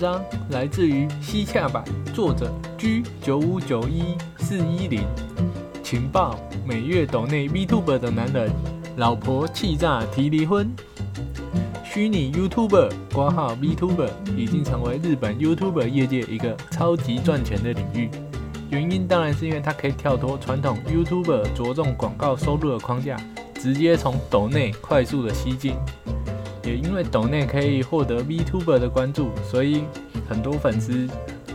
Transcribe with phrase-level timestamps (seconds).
[0.00, 5.02] 章来自于西洽版，作者 G 九五九一四一零。
[5.82, 8.50] 情报：每月斗内 Vtuber 的男人，
[8.96, 10.74] 老婆气炸提离婚。
[11.84, 18.08] 虚拟 YouTuber 挂号 Vtuber 已经成为日本 YouTuber 业界一个超级赚钱的领域。
[18.70, 23.20] 原因当然是因为它可以跳脱传统 YouTuber 着重广告收入的框架，
[23.54, 25.74] 直接从斗内快速的吸金。
[26.70, 29.82] 也因为抖内可以获得 Vtuber 的关注，所以
[30.28, 31.08] 很多粉丝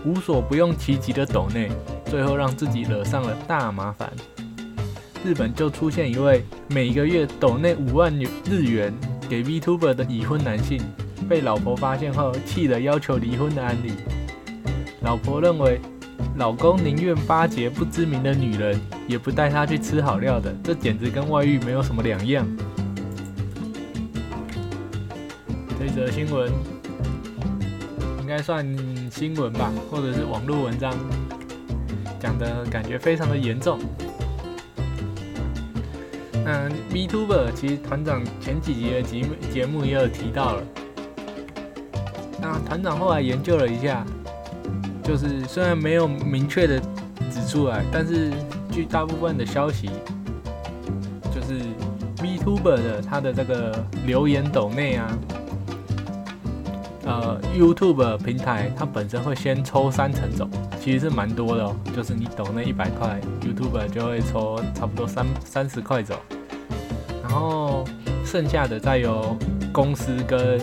[0.03, 1.71] 无所不用其极的抖内，
[2.05, 4.11] 最后让自己惹上了大麻烦。
[5.23, 8.13] 日本就出现一位每个月抖内五万
[8.45, 8.93] 日元
[9.29, 10.81] 给 Vtuber 的已婚男性，
[11.29, 13.93] 被老婆发现后气得要求离婚的案例。
[15.01, 15.79] 老婆认为，
[16.35, 22.45] 老公宁愿巴结不知名的女人，也不带她去吃好料的，这简直跟外遇没有什么两样。
[25.95, 26.51] 则新闻
[28.19, 28.67] 应该算
[29.09, 30.93] 新闻吧，或者是网络文章，
[32.19, 33.79] 讲的感觉非常的严重。
[36.43, 40.63] 那 Vtuber 其实团长前几集的节节目也有提到了。
[42.41, 44.05] 那团长后来研究了一下，
[45.01, 46.77] 就是虽然没有明确的
[47.31, 48.33] 指出来，但是
[48.69, 49.89] 据大部分的消息，
[51.33, 51.61] 就是
[52.17, 55.17] Vtuber 的他的这个留言抖内啊。
[57.05, 60.49] 呃，YouTube 平台它本身会先抽三成走，
[60.81, 61.75] 其实是蛮多的哦。
[61.95, 66.19] 就是你抖那一百块，YouTube 就会抽差不多三三十块走，
[67.21, 67.85] 然后
[68.25, 69.37] 剩下的再由
[69.71, 70.59] 公司跟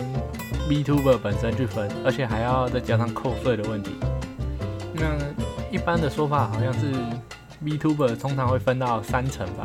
[0.69, 3.91] VTuber 本身去分，而且还要再加上扣税的问题。
[4.93, 5.17] 那
[5.71, 6.91] 一般的说法好像是
[7.63, 9.63] VTuber 通常会分到三成吧。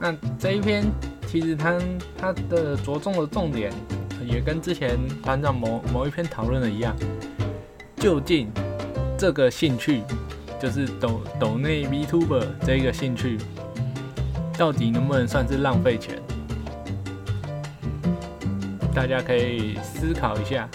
[0.00, 0.90] 那这一篇。
[1.26, 1.78] 其实他
[2.16, 3.70] 他的着重的重点
[4.24, 6.96] 也跟之前团长某某一篇讨论的一样，
[7.96, 8.48] 究竟
[9.18, 10.02] 这个兴趣
[10.58, 13.36] 就是抖抖内 Vtuber 这个兴趣，
[14.56, 16.16] 到底能不能算是浪费钱？
[18.94, 20.66] 大家可以思考一下。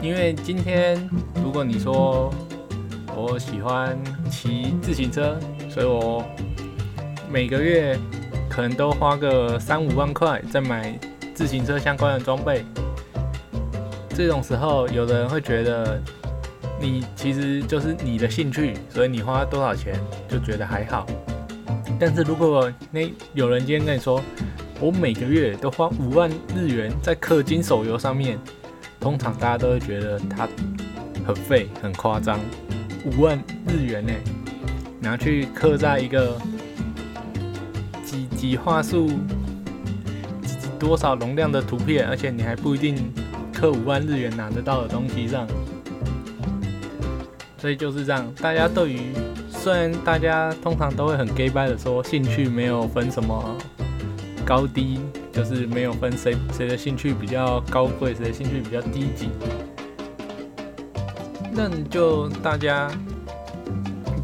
[0.00, 0.96] 因为今天
[1.42, 2.32] 如果你说
[3.14, 3.98] 我喜欢
[4.30, 5.38] 骑自行车，
[5.68, 6.24] 所以我
[7.30, 7.98] 每个月。
[8.58, 10.98] 可能都花个三五万块在买
[11.32, 12.64] 自行车相关的装备，
[14.16, 16.02] 这种时候，有的人会觉得
[16.80, 19.94] 你其实就是你的兴趣，所以你花多少钱
[20.28, 21.06] 就觉得还好。
[22.00, 24.20] 但是如果那有人今天跟你说，
[24.80, 28.40] 我每个月都花五万日元在氪金手游上面，
[28.98, 30.48] 通常大家都会觉得他
[31.24, 32.40] 很废、很夸张。
[33.04, 34.12] 五万日元呢，
[34.98, 36.36] 拿去氪在一个。
[38.38, 39.10] 几画素
[40.78, 43.12] 多少容量的图片，而且你还不一定
[43.52, 45.44] 氪五万日元拿得到的东西上，
[47.58, 48.32] 所以就是这样。
[48.40, 49.12] 大家对于
[49.50, 53.56] 虽然大家通常都会很 gay 拜的说兴趣没有分什么
[54.46, 55.00] 高低，
[55.32, 59.28] 就是没有分谁谁的兴趣比较高贵，谁的兴趣比较低级，
[61.50, 62.88] 那你就大家。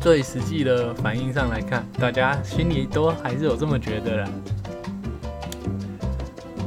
[0.04, 4.28] 最实际的反应上来看，大家心里都还是有这么觉得的。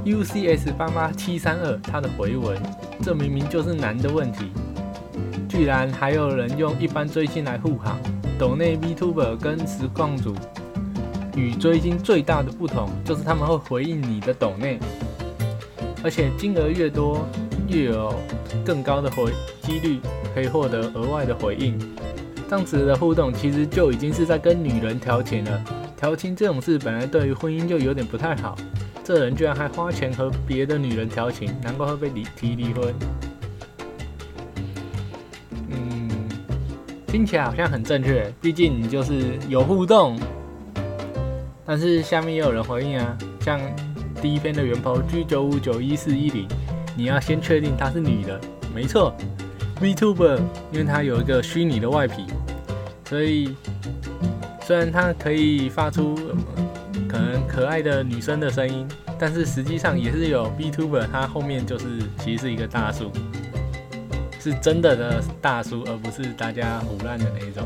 [0.04, 2.58] UCS 八八七三二他的回文，
[3.04, 4.48] 这明明就是男的问题，
[5.48, 8.00] 居然还有人用一般追星来护航。
[8.40, 10.34] 抖内 VTuber 跟实况组
[11.36, 14.80] 与追星最大的不同，就是他们会回应你的抖内，
[16.04, 17.24] 而且金额越多，
[17.68, 18.16] 越有
[18.66, 19.32] 更高的回
[19.62, 20.00] 几率
[20.34, 21.78] 可以获得额外的回应。
[22.50, 25.64] 这样子的互动其实就已经是在跟女人调情了。
[25.98, 28.56] 调情这种事本来对于婚姻就有点不太好，
[29.04, 32.94] 这人居然还花钱和别的女人调情，难怪会被离提离婚。
[35.70, 36.10] 嗯，
[37.08, 40.18] 听起来好像很正确，毕竟你就是有互动。
[41.66, 43.60] 但是下面也有人回应啊，像
[44.22, 46.48] 第一篇的原 po G 九五九一四一零，
[46.96, 48.40] 你要先确定她是女的，
[48.74, 49.14] 没错。
[49.80, 50.40] Vtuber，
[50.72, 52.26] 因为它有一个虚拟的外皮，
[53.06, 53.56] 所以
[54.62, 56.16] 虽然它可以发出
[57.08, 58.88] 可能可爱的女生的声音，
[59.20, 61.86] 但是实际上也是有 Vtuber，它后面就是
[62.20, 63.12] 其实是一个大叔，
[64.40, 67.64] 是真的的大叔，而不是大家胡乱的那一种。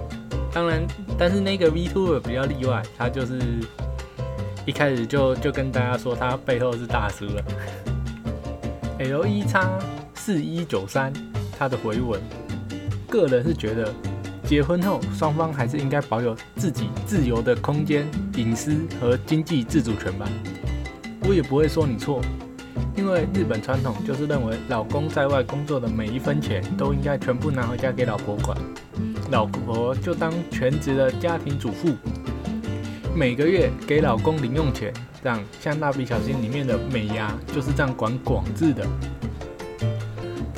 [0.53, 0.85] 当然，
[1.17, 3.39] 但是那个 Vtuber 比较例外，他就是
[4.65, 7.43] 一开始就就跟大家说他背后是大叔了。
[8.99, 9.79] L 一叉
[10.13, 11.11] 四一九三，
[11.61, 12.19] 他的回文，
[13.07, 13.93] 个人是觉得
[14.47, 18.03] 结婚后双方还是应该保有自己自由的空间、
[18.35, 20.27] 隐私和经济自主权吧。
[21.21, 22.19] 我也不会说你错，
[22.97, 28.57] 因为日本传统就是认为老公在外工作的每一分钱都应该全部拿回家给老婆管。
[29.29, 31.89] 老婆就当全职的家庭主妇，
[33.15, 34.91] 每个月给老公零用钱，
[35.23, 38.83] 这样像蜡笔小新里面的美伢就是这样管广志的。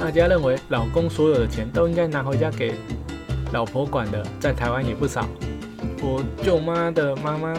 [0.03, 2.75] 大家认为老公所有的钱都应该拿回家给
[3.53, 5.25] 老婆管的，在台湾也不少。
[6.01, 7.55] 我舅妈的妈妈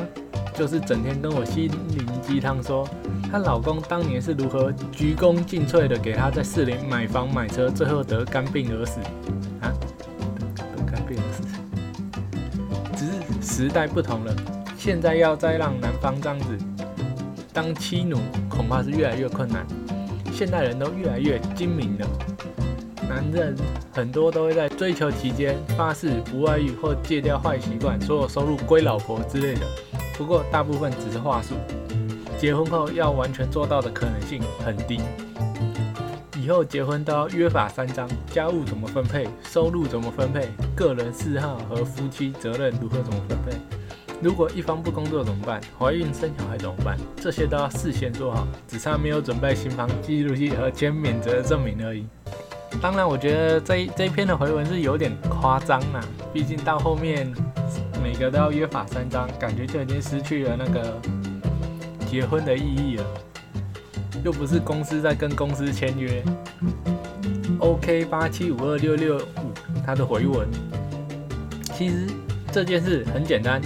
[0.52, 2.86] 就是整天跟我心灵鸡汤，说
[3.32, 9.00] 她老公当年是如何鞠躬尽瘁的给她在四零买房买车，最后得肝病而死。
[9.62, 9.72] 啊，
[10.54, 11.42] 得肝病而死，
[12.94, 14.36] 只是时代不同了，
[14.76, 16.58] 现在要再让男方这样子
[17.54, 18.18] 当妻奴，
[18.50, 19.66] 恐怕是越来越困难。
[20.34, 22.08] 现代人都越来越精明了，
[23.08, 23.54] 男人
[23.92, 29.60] 很多都会在追求期间发誓不外遇或戒掉坏习惯，所有收入归老婆之类的。
[30.18, 31.54] 不过大部分只是话术，
[32.36, 35.00] 结婚后要完全做到的可能性很低。
[36.36, 43.56] 以后结婚都要约法三章，家务怎么分配，收入怎么分配，个人嗜好和夫妻责任如何怎么分配。
[44.24, 45.60] 如果一方不工作怎么办？
[45.78, 46.96] 怀孕生小孩怎么办？
[47.20, 52.06] 这些都要事先做好，只差没有准备新房记录器和签免责证明而已。
[52.80, 56.00] 当然，我觉得这这一篇的回文是有点夸张啦，
[56.32, 57.30] 毕竟到后面
[58.02, 60.98] 每个都要约法三章，感觉就已经失去了那个
[62.06, 63.04] 结婚的意义了。
[64.24, 66.24] 又不是公司在跟公司签约。
[67.58, 69.52] OK 八七五二六六五，
[69.84, 70.48] 他的回文，
[71.74, 72.06] 其实
[72.50, 73.60] 这件事很简单，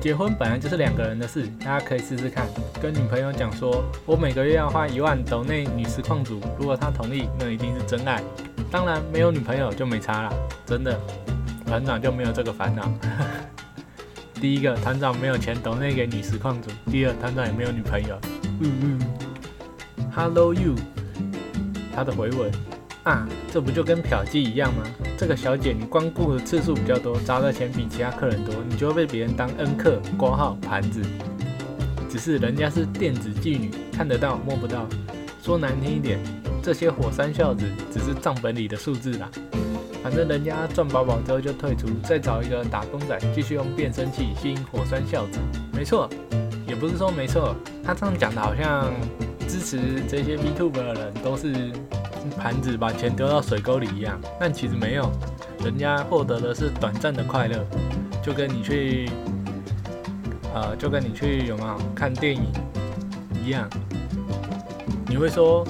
[0.00, 2.46] 结婚本来就是两个人的事，大家可以试试看，
[2.80, 8.22] 跟女朋友讲说，我每个月要花一万斗内女实况组，如果她同意，那一定是真爱。
[8.70, 10.32] 当然没有女朋友就没差了，
[10.64, 10.98] 真的，
[11.66, 12.90] 团长就没有这个烦恼。
[14.40, 18.18] 第一个，团长没有钱斗内给女实况组；第二，团长也没有女朋友。
[18.60, 19.00] 嗯嗯。
[20.10, 20.74] Hello you，
[21.94, 22.50] 他的回文
[23.02, 24.84] 啊，这不就跟嫖妓一样吗？
[25.18, 31.02] 这个小姐你光顾的次数比较多，砸的钱比其他客人多，你就会被别人当恩客挂号盘子。
[32.08, 34.86] 只是人家是电子妓女，看得到摸不到。
[35.42, 36.18] 说难听一点，
[36.62, 39.28] 这些火山孝子只是账本里的数字啦。
[40.02, 45.38] 反正人家赚饱饱之后就退出，再找一个打工仔继续用变声器吸引火山孝子。
[45.72, 46.08] 没错，
[46.66, 47.54] 也不是说没错，
[47.84, 48.92] 他这样讲的好像。
[49.48, 51.72] 支持这些 v t u b e 的人都是
[52.36, 55.10] 盘子把钱丢到水沟里一样，但其实没有，
[55.64, 57.64] 人家获得的是短暂的快乐，
[58.22, 59.08] 就跟你去，
[60.54, 62.42] 呃，就跟你去有没有看电影
[63.44, 63.68] 一样。
[65.06, 65.66] 你会说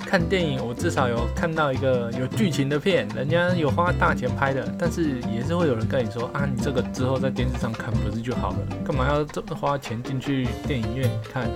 [0.00, 11.50] 看电影，我至少有看到一个有剧情的片，人家有花大钱拍的，但是也是会有人跟你说啊，你这个之后在电视上看不是就好了，干嘛要这花钱进去电影院看？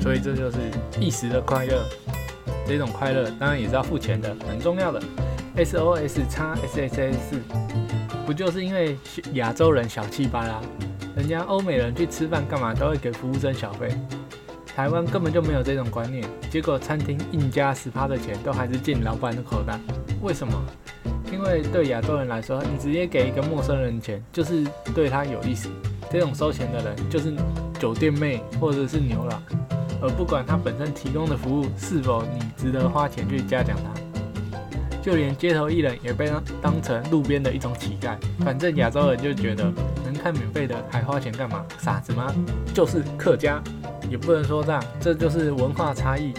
[0.00, 0.58] 所以这就是
[1.00, 1.84] 一时的快乐，
[2.66, 5.00] 这种快乐当然也是要付钱的，很重要的。
[5.56, 7.40] SOS 叉 SSS，
[8.26, 8.96] 不就是因为
[9.32, 10.60] 亚洲人小气巴拉，
[11.16, 13.88] 人家欧美人去吃饭干嘛都会给服务生小费，
[14.66, 19.80] 台湾根本就没有这种观念，结果餐厅硬加十趴的钱都还是进老板的口袋，
[20.20, 20.52] 为什么？
[21.32, 24.62] 因为对亚洲人来说，你直接给一个陌生人钱就是
[24.94, 25.70] 对他有意思，
[26.10, 27.32] 这种收钱的人就是
[27.78, 29.42] 酒店妹或者是牛郎。
[30.00, 38.16] 而不管他本身提供的服务是否你值得花钱去嘉奖他，就连街头艺人也被当成路边的一种乞丐。
[38.44, 39.72] 反正亚洲人就觉得
[40.04, 41.64] 能看免费的还花钱干嘛？
[41.78, 42.34] 傻子吗？
[42.74, 43.62] 就是客家，
[44.10, 46.32] 也不能说这样，这就是文化差异。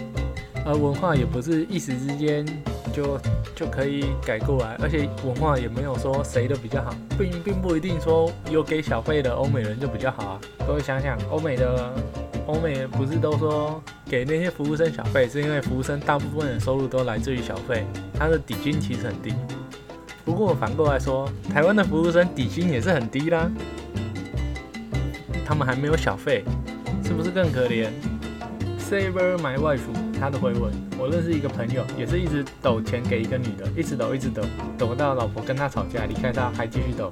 [0.66, 2.46] 而文化也不是一时之间
[2.92, 3.18] 就
[3.56, 10.42] 就可以改过来，而且文化也没有说谁的比较好，并并不一定说有给小费的欧美人就比较好啊。
[10.68, 11.94] 各位想想，欧美的。
[12.48, 17.86] 欧美不是都说给那些服务生小费，是因为服务生大部分的收入都来自于小费，
[18.18, 19.34] 他的底薪其实很低。
[20.24, 23.52] 不过反过来说，台湾的服务生底薪也是很低啦，
[25.46, 26.44] 他们还没有小费，
[27.04, 27.90] 是不是更可怜
[28.80, 29.82] ？Saver my wife，
[30.18, 34.42] 他的回文，我认识一个朋友，也是一直抖钱给一个女的，一直抖一直抖，
[34.78, 37.10] 抖到老婆跟他吵架，离开他还继续抖。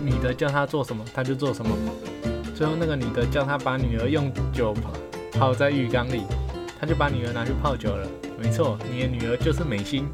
[0.00, 1.76] 女的叫他做什么他就做什么，
[2.60, 4.74] 最后那个女的叫他把女儿用酒
[5.32, 6.24] 泡在浴缸里，
[6.78, 8.06] 他就把女儿拿去泡酒了。
[8.38, 10.06] 没错，你的女儿就是美心。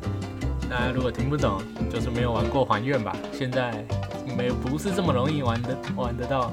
[0.70, 1.60] 大家如果听不懂，
[1.92, 3.16] 就是没有玩过还愿吧。
[3.32, 3.84] 现在
[4.38, 6.52] 没不是这么容易玩的玩得到。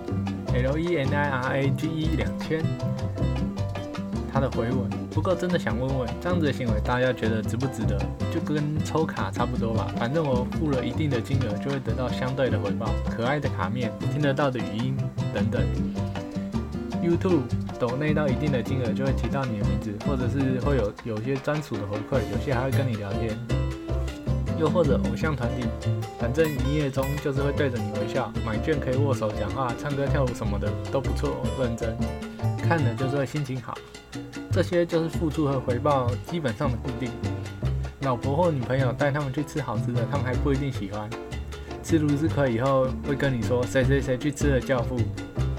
[0.52, 2.64] L E N I R A G E 两千，
[4.34, 4.90] 他的回文。
[5.12, 7.96] 不过真的想问问，这样子的行为大家觉得值不值得？
[8.34, 9.86] 就跟抽卡差不多吧。
[9.96, 12.90] 反正我付了一定的金额，就会得到相对的回报。
[13.16, 14.98] 可爱的卡面，听得到的语音
[15.34, 15.62] 等等。
[17.02, 17.42] YouTube
[17.80, 23.38] 抖内到一定的金额，就会提到你的名字，或者是会有有些专属的回馈，有些还会跟你聊天。
[24.60, 25.68] 又或者偶像团体，
[26.20, 31.98] 反正营业中就是会对着你微笑，买券可以握手讲话、唱歌跳舞什么的都不错，认真
[32.60, 33.78] 看了就是会心情好。
[34.52, 37.10] 这些就是付出和回报基本上的固定。
[38.02, 41.10] 老婆或女朋友带他们去吃好吃的，他们还不一定喜欢。
[41.84, 44.98] 吃卢斯克以后会跟你说谁谁谁去吃了教父，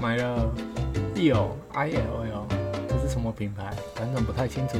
[0.05, 0.47] 买了
[1.15, 2.45] E O I L L，
[2.87, 3.73] 这是什么品牌？
[3.95, 4.77] 反正不太清楚。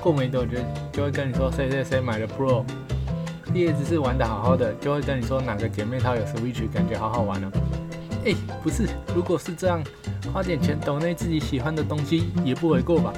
[0.00, 0.58] 过没多久
[0.92, 2.64] 就会跟你说谁谁谁买了 Pro。
[3.52, 7.50] 叶子是玩的好好的，就会跟你说哪个姐妹淘有 Switch，感觉好好玩哦。
[8.24, 9.82] 哎，不是，如果是这样，
[10.32, 13.12] 花点钱抖内自己喜欢的东西也不为过吧？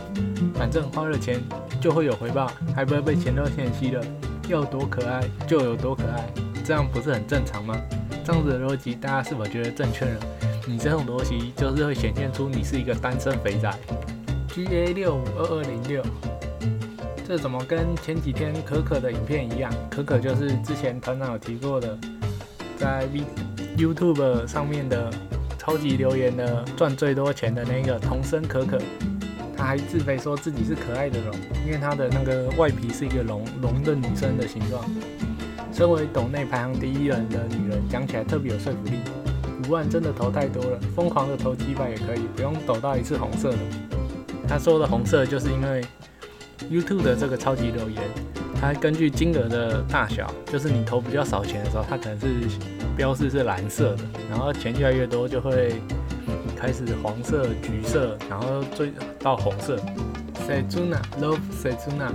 [0.54, 1.38] 反正花了钱
[1.82, 4.02] 就会有回报，还不会被钱都嫌弃了。
[4.48, 6.24] 要多可爱就有多可爱，
[6.64, 7.76] 这样不是很正常吗？
[8.24, 10.18] 这样子的逻辑，大家是否觉得正确呢？
[10.66, 13.72] 你这种逻辑就是会显现出你是一个单身肥仔。
[14.54, 16.02] G A 六五二二零六。
[17.26, 19.72] 这怎么跟前几天可可的影片一样？
[19.90, 21.98] 可可就是之前团长有提过的，
[22.76, 23.22] 在 V
[23.76, 25.10] YouTube 上面的
[25.58, 28.78] 超级留言的赚最多钱的那个童声可可，
[29.56, 34.84] 他还自肥说自己是可爱的龙，因为他的那个外皮是一个龙龙的女生的形状。
[35.72, 38.98] 身为抖内排行第一人的女人，讲起来特别有说服力。
[39.66, 43.58] 五万真的投太多了，疯狂的投几百也可以，不用抖到一次红色的。
[44.48, 45.82] 他说的红色就是因为。
[46.70, 48.00] YouTube 的这个超级留言，
[48.58, 52.28] 它根据金额的大小，就是你投比较少钱的时候，它可能是
[52.96, 55.82] 标示是蓝色的，然后钱越来越多就会
[56.56, 59.76] 开始黄色、橘色，然后最到红色。
[60.46, 62.12] Sejuna Love Sejuna，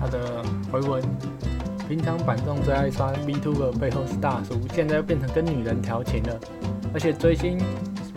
[0.00, 0.42] 他的
[0.72, 1.02] 回文，
[1.86, 6.40] 平常板中最爱刷 VTuber 背后是大叔，现在又变成跟女人调情了，
[6.92, 7.58] 而且追星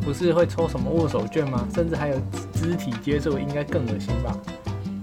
[0.01, 1.67] 不是会抽什么握手券吗？
[1.73, 2.15] 甚至还有
[2.53, 4.37] 肢体接触，应该更恶心吧？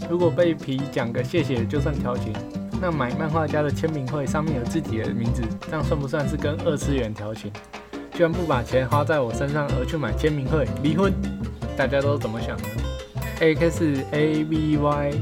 [0.09, 2.33] 如果被皮讲个谢谢就算调情，
[2.81, 7.53] 那买漫画家的签名会上面有自己的名字，这样算不算是跟二次元调情？
[8.12, 11.12] 居然不把钱花在我身上而去买签名会，离婚？
[11.77, 12.65] 大家都怎么想呢
[13.41, 15.12] ？A X A V Y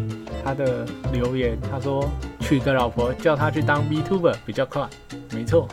[0.43, 2.09] 他的留言，他说
[2.40, 4.88] 娶个老婆叫他去当 B Tuber 比较快。
[5.33, 5.69] 没错，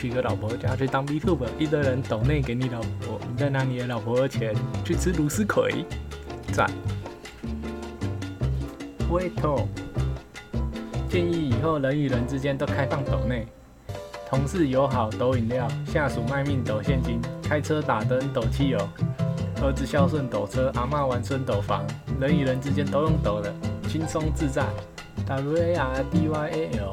[0.00, 5.84] 娶个老婆叫他去当 B t u b e 一堆人抖内给你老婆，你再拿你的老婆的钱去吃芦丝葵，
[6.54, 6.70] 赞。
[9.10, 9.66] Waito
[11.06, 13.46] 建议以后人与人之间都开放抖内，
[14.26, 18.78] 同事友好抖饮料，下属卖命抖现金，开车打灯抖汽油，
[19.62, 21.86] 儿子孝顺抖车，阿妈玩孙抖房，
[22.18, 23.52] 人与人之间都用抖的，
[23.86, 24.64] 轻松自在。
[25.26, 26.92] W A R D Y A L，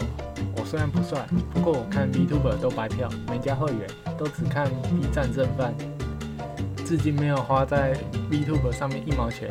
[0.56, 5.74] 我虽然不帅，不过我看 VTuber 都白票，没加会员，都只看 B 站正饭，
[6.86, 7.96] 至今没有花在
[8.32, 9.50] VTuber 上面一毛钱。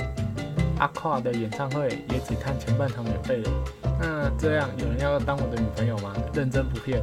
[0.78, 3.50] 阿胯的演唱会也只看前半场免费的，
[3.98, 6.12] 那这样有人要当我的女朋友吗？
[6.34, 7.02] 认真不骗，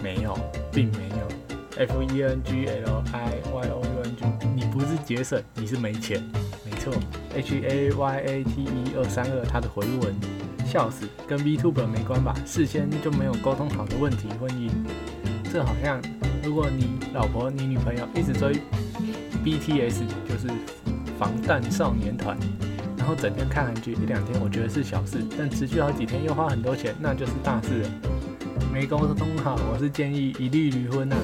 [0.00, 0.38] 没有，
[0.70, 1.26] 并没有。
[1.76, 4.24] F E N G L I Y O U N G，
[4.54, 6.22] 你不是节省，你是没钱，
[6.64, 6.92] 没错。
[7.34, 10.14] H A Y A T E 二三二，他的回文，
[10.72, 12.34] 笑死，跟 VTuber 没关吧？
[12.46, 14.70] 事先就没有沟通好的问题，婚姻，
[15.52, 16.00] 这好像
[16.42, 18.54] 如果你老婆、你女朋友一直追
[19.44, 20.48] BTS，就是。
[21.18, 22.36] 防弹少年团，
[22.96, 27.88] 然后整天看韩剧一两天，我觉得是小事；但持续好几天又花很多钱，那就是大事了。
[28.72, 31.14] 没沟通好，我是建议一律离婚呐。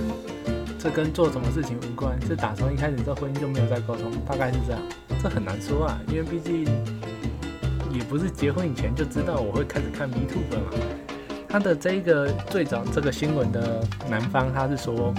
[0.79, 4.81] 这跟做什么事情无关，是打从一开始这婚姻就没有再沟通，大概是这样。
[5.21, 6.65] 这很难说啊，因为毕竟
[7.93, 10.65] 也不是结婚以前就知道我会开始看 B Two 的嘛。
[11.49, 15.15] 他的这个最早这个新闻的男方，他是说，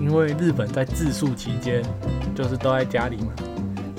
[0.00, 1.82] 因为日本在自述期间
[2.34, 3.32] 就是都在家里嘛。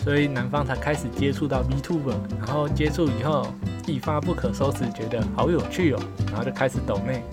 [0.04, 3.48] 所以男方才开始接触到 VTuber，然后接触以后
[3.88, 7.24] 一发不可收拾，觉得好有趣哦，然后就开始抖内，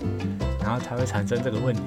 [0.59, 1.81] 然后才会产生这个问题。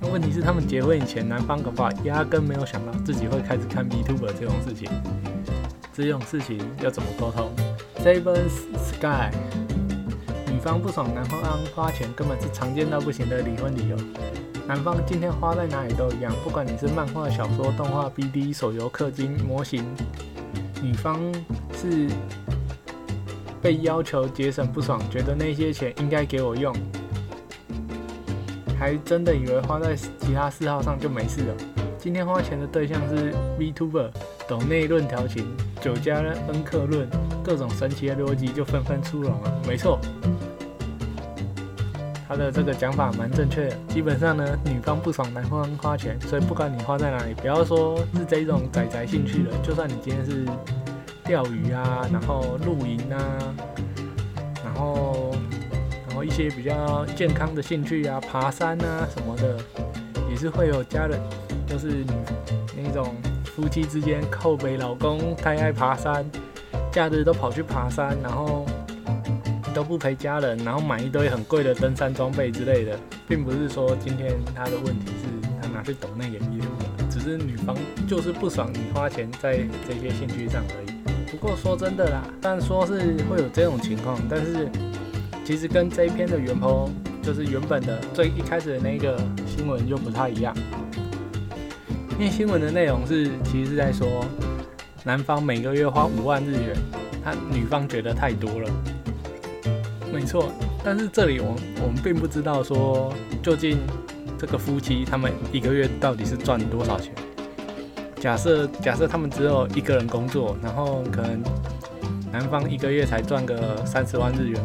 [0.00, 4.90] 那问题是他们结婚以前，男方的话压根没有想到自己会开始看 VTuber 这种事情，
[5.92, 7.50] 这种事情要怎么沟通？
[8.04, 9.30] Seven Sky，
[10.52, 11.40] 女方不爽男方
[11.74, 13.96] 花钱，根本是常见到不行的离婚理由。
[14.66, 19.86] 男方今天花在哪里都一样，不管你是漫画、小说、动画、BD、手游、氪金、模型，
[20.82, 21.18] 女方
[21.74, 22.10] 是
[23.62, 26.76] 被要求节省不爽，觉得那些钱应该给我用，
[28.78, 31.54] 还真的以为花在其他嗜好上就没事了。
[32.04, 34.10] 今天花钱的对象是 VTuber，
[34.46, 35.46] 抖内论调情，
[35.80, 36.16] 酒家
[36.48, 37.08] 恩客论，
[37.42, 39.62] 各种神奇的逻辑就纷纷出笼了。
[39.66, 39.98] 没错，
[42.28, 43.76] 他的这个讲法蛮正确的。
[43.88, 50.46] 基本上呢，女方不爽男方花钱，所以不管你花在哪里，不要说是这种仔仔兴趣的，就算你今天是
[51.24, 53.56] 钓鱼啊，然后露营啊，
[54.62, 55.34] 然后
[56.06, 59.56] 然后一些比较健康的兴趣啊，爬山啊什么的，
[60.28, 61.18] 也是会有家人。
[61.74, 62.12] 就是你
[62.84, 63.16] 那种
[63.46, 66.24] 夫妻之间靠北，老公太爱爬山，
[66.92, 68.64] 假日都跑去爬山，然后
[69.74, 76.68] 都不陪家人，然后买一堆很贵的登山装备之类的，并不是说今天他的问题是他拿去抖那个衣服，
[77.10, 77.76] 只是女方
[78.06, 81.26] 就是不爽你花钱在这些兴趣上而已。
[81.28, 84.70] 不过说真的啦，但说是会有这种情况，但是
[85.44, 86.88] 其实跟这一篇的原 po
[87.20, 90.54] 就是原本的最一开始的那个新闻就不太一样。
[92.16, 94.24] 因为新闻的内容是，其实是在说，
[95.02, 96.76] 男方每个月花五万日元，
[97.24, 98.70] 他女方觉得太多了，
[100.12, 100.48] 没错。
[100.84, 103.78] 但是这里我我们并不知道说，究竟
[104.38, 107.12] 这个夫妻他们一个月到底是赚多少钱。
[108.20, 111.42] 假设假设他们只有一个人工作，然后可能
[112.30, 114.64] 男方一个月才赚个三十万日元，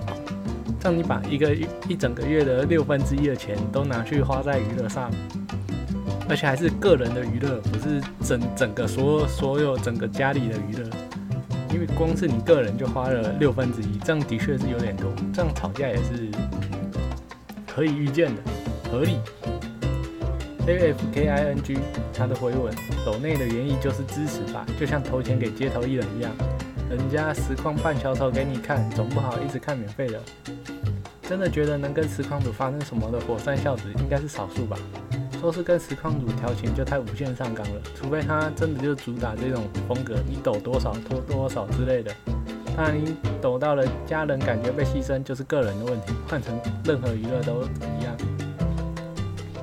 [0.79, 1.53] 这样你把一个
[1.87, 5.09] 一整个月的六分之一的钱都拿去花在娱乐上。
[6.29, 10.87] 而且还是个人的娱乐，不是整整个所所有整个家里的娱乐，
[11.73, 16.29] 因为光是你个人就花了六分之一，这样的确是有点多，这样吵架也是
[17.65, 18.41] 可以预见的，
[18.91, 19.17] 合理。
[20.67, 21.79] A F K I N G
[22.13, 22.71] 他的回文，
[23.03, 26.31] 抖内的原意就是支持吧，就像投钱给街头艺人一样，
[26.91, 30.21] 人家实况半小丑给你看，总不好一直看免费的。
[31.23, 34.77] 真的觉得能跟实况组发生什么的火山孝子，应该是少数吧。
[35.39, 42.11] 说是跟实况组调情就太无限上纲了，除非他真的就主打这种风格，你抖多少拖多少之类的。
[42.75, 48.15] 当然，你抖到了家人感觉被牺牲，就是个人的问题，换成任何娱乐都一样。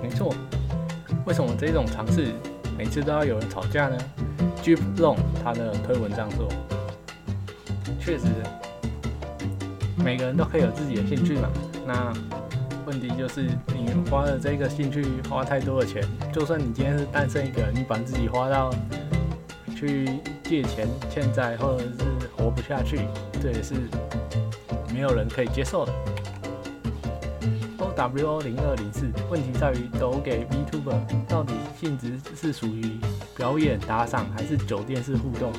[0.02, 0.34] 没错，
[1.24, 2.28] 为什么这种尝试
[2.76, 3.96] 每次都要有人吵架呢
[4.62, 6.48] ？Jeep Long 他的推文这样说，
[8.00, 8.24] 确实，
[9.96, 11.48] 每个人都可以有自己的兴趣嘛。
[11.86, 12.12] 那
[12.86, 13.42] 问题就是
[13.74, 16.00] 你花了这个兴趣花太多的钱，
[16.32, 18.72] 就算你今天是单身一个人，你把自己花到
[19.76, 20.08] 去
[20.44, 23.00] 借钱欠债，或者是活不下去，
[23.42, 23.74] 这也是
[24.94, 25.92] 没有人可以接受的。
[27.78, 33.00] O W O 零二零四，问题在于抖给 VTuber 到底性质是属于
[33.36, 35.52] 表演打赏，还是酒店式互动？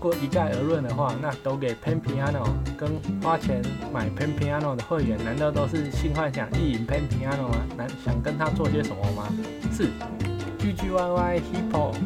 [0.00, 2.88] 如果一概而论的话，那都给 Pen Piano 跟
[3.20, 3.60] 花钱
[3.92, 7.56] 买 Pen Piano 的会员，难道都是性幻想意淫 Pen Piano 吗？
[7.76, 9.26] 难想跟他做些什么吗？
[9.72, 9.88] 是
[10.56, 11.96] G G Y Y Hippo，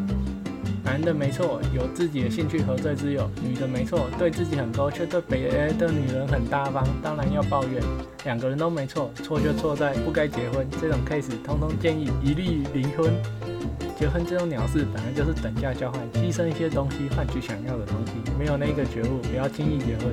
[0.82, 7.82] 男的没错，有自己的兴趣和罪之有；女的没错，对自己很高，却对别的女人很大方，当然要抱怨。
[8.24, 10.66] 两个人都没错，错就错在不该结婚。
[10.80, 13.12] 这种 case 通通建议一律离婚。
[13.98, 20.12] 结婚这种鸟事本来就是等价交换，牺牲一些东西换取想要的东西，没有那个觉悟，不要轻易结婚。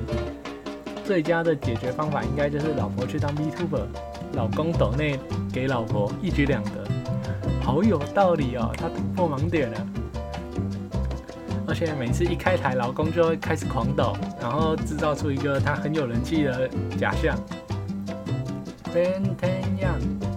[1.04, 3.82] 最佳的解决方法应该就是老婆去当 VTuber，
[4.34, 5.18] 老公抖内
[5.52, 6.88] 给老婆，一举两得，
[7.60, 9.86] 好有道理哦，他突破盲点了。
[11.66, 17.36] 而且每次一开台，老公就会开始狂抖，然后制造出一个他很有人气的假象。
[18.92, 20.29] Ben Ten Yang。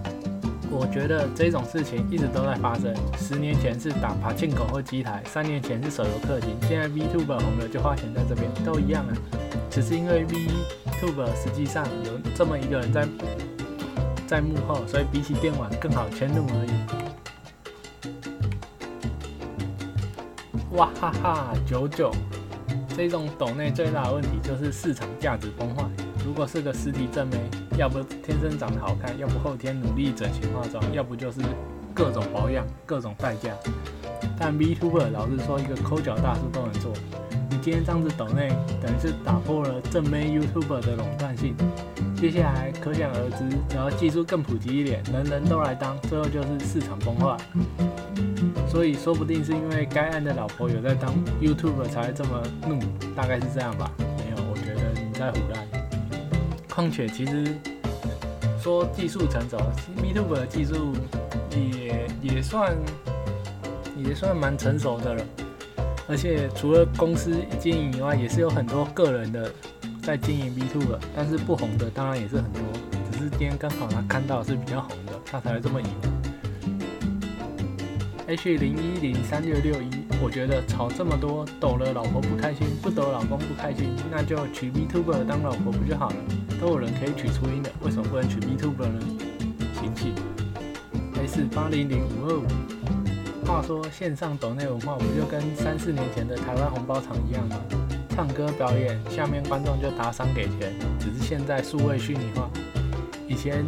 [0.74, 2.92] 我觉得这种事情一直都在发生。
[3.16, 9.14] 十年前是打爬进口或机台，三年前是手游氪金，现在 VTuber 红了就花钱在这边，都一样啊。
[9.70, 13.06] 只是因为 VTuber 实际上有这么一个人在
[14.26, 16.70] 在幕后，所以比起电玩更好迁怒而已。
[20.76, 22.10] 哇哈哈，九九，
[22.96, 25.84] 这种抖内最大的问题就是市场价值崩坏。
[26.26, 27.36] 如果是个实体正妹，
[27.76, 31.40] 要不天生长得好看，要不后天努力整形化妆，要不就是
[31.92, 33.50] 各种保养、各种代价。
[34.38, 36.92] 但 VTuber 老实说，一个抠脚大叔都能做。
[37.50, 38.48] 你今天这样子抖内，
[38.80, 41.56] 等于是打破了正妹 YouTuber 的垄断性。
[42.14, 47.36] 接下来可想而知，只要技术更普及一点，人人都来当，最后就是市场崩坏。
[48.68, 52.78] 所以说不定是因为该案的老婆有在当 YouTuber 才会这么怒，
[53.16, 53.90] 大概是这样吧。
[53.98, 55.04] 没有，我觉得你。
[55.14, 55.73] 在胡乱。
[56.74, 57.54] 况且其实
[58.60, 59.56] 说技术成熟
[60.02, 60.92] ，YouTube 的技术
[61.52, 62.76] 也也算
[63.96, 65.24] 也算蛮成熟的了。
[66.08, 69.48] 而且除了公司经营以外，也是有很多个人的
[70.02, 72.60] 在经营 YouTube，但是不红的当然也是很多。
[73.12, 75.84] 只是今天刚好他看到是比较红的，他才会这么以。
[78.26, 86.16] H 零一零三六六一，我觉得吵这么多，抖了老婆不开心，不抖老公不开心，那就娶 VTuber 当老婆不就好了？
[86.64, 88.98] 都有人可以取初音的，为什么不能取 B t u b e r 呢？
[89.78, 90.14] 请起。
[91.22, 97.56] S 八零零五二五，话说线上抖内文化不就跟三四年前的台湾红包场一样吗？
[98.08, 102.48] 唱歌表演，下面观众就打赏给钱，只是现在数位虚拟化，
[103.28, 103.62] 以前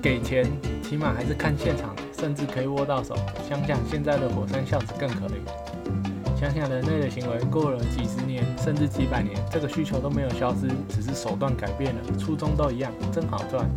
[0.00, 0.50] 给钱
[0.82, 1.94] 起码还是看现场。
[2.18, 3.14] 甚至可以握到手。
[3.48, 5.99] 想想现在的火山孝子更可怜。
[6.40, 13.68] 想想人类的行为过了几十年，甚至几百年，这个需求都没有消失，只是手段改变了，初衷都一样，真好赚。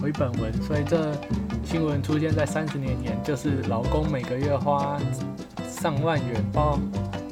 [0.00, 1.12] 回本文，所以这
[1.62, 4.98] 新闻出现在三十年前，就是老公每个月花
[5.68, 6.78] 上万元包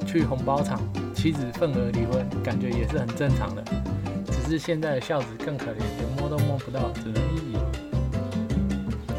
[0.07, 0.79] 去红包厂，
[1.14, 3.64] 妻子份额离婚，感觉也是很正常的。
[4.27, 7.62] 只是现在的孝子更可怜，连摸都摸不到，只能一眼。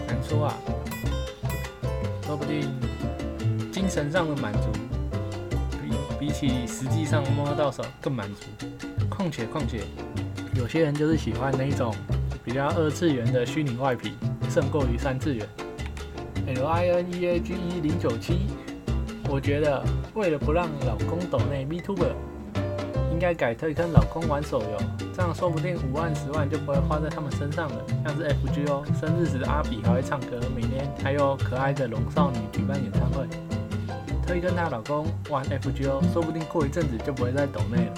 [0.06, 0.56] 难说啊。
[2.28, 2.70] 说不定
[3.72, 4.70] 精神上的满足，
[6.20, 8.68] 比起实际上摸到手更满足。
[9.10, 9.82] 况且况且，
[10.54, 11.96] 有些人就是喜欢那一种
[12.44, 14.14] 比较二次元的虚拟外皮，
[14.50, 15.48] 胜过于三次元。
[16.48, 18.48] L I N E A G E 零九七，
[19.30, 22.14] 我觉得为了不让老公抖内 m e t u b e r
[23.12, 24.78] 应该改推跟老公玩手游。
[25.14, 27.86] 这样说不定五万十万就不会花在他们身上了。
[28.06, 33.28] 像是 FGO 生日时阿比还会唱歌，每年还有可爱的龙少女举办演唱会。
[34.30, 37.94] 推跟她老公玩 FGO，说不定过一阵子就不会再抖内了。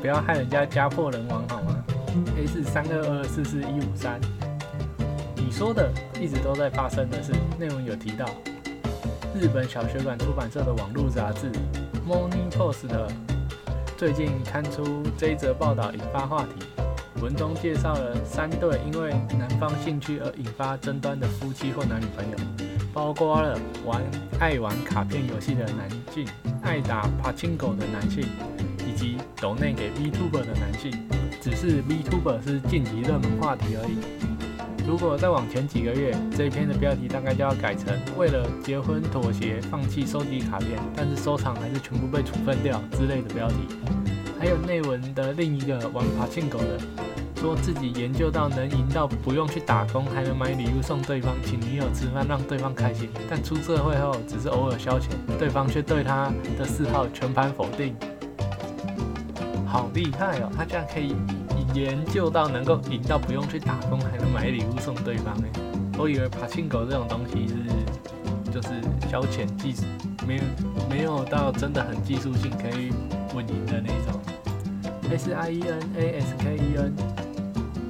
[0.00, 1.84] 不要害人家家破人亡好吗
[2.38, 4.18] ？A 四三二二四四一五三，
[5.36, 7.34] 你说的一直都在发生的事。
[7.58, 8.24] 内容有提到
[9.38, 11.52] 日本小学馆出版社的网络杂志
[12.08, 13.12] Morning Post 的。
[13.98, 16.66] 最近刊出这一则报道，引发话题。
[17.20, 22.36] 文中介绍了三对因为男方兴趣而引发争端的夫妻或男女朋友，
[22.92, 24.02] 包括了玩
[24.38, 26.26] 爱玩卡片游戏的男性、
[26.62, 28.24] 爱打爬青狗的男性，
[28.86, 30.92] 以及抖内给 VTuber 的男性。
[31.40, 33.98] 只是 VTuber 是晋级热门话题而已。
[34.86, 43.56] 如果再往前几个月，这一篇的标题大概就要改成“为了结婚妥协，放弃收集卡片，但是收藏还是全部被处分掉”之类的标题。
[44.38, 46.78] 还有内文的另一个玩爬庆狗的，
[47.42, 55.08] 说自己研究到能赢到不用去打工，还能买礼物送对方，请女友吃饭让对方开心，但出社会后只是偶尔消遣，
[55.40, 57.96] 对方却对他的嗜好全盘否定。
[59.66, 61.16] 好厉害哦，他居然可以。
[61.74, 65.48] 研究到能够赢到不用去打工，还能买礼物送对方哎！
[65.98, 68.68] 我以为爬青狗这种东西是就是
[69.08, 69.84] 消遣技术，
[70.28, 70.42] 没有
[70.90, 72.92] 没有到真的很技术性可以
[73.34, 74.20] 稳赢的那种。
[75.10, 76.94] S I E N A S K E N，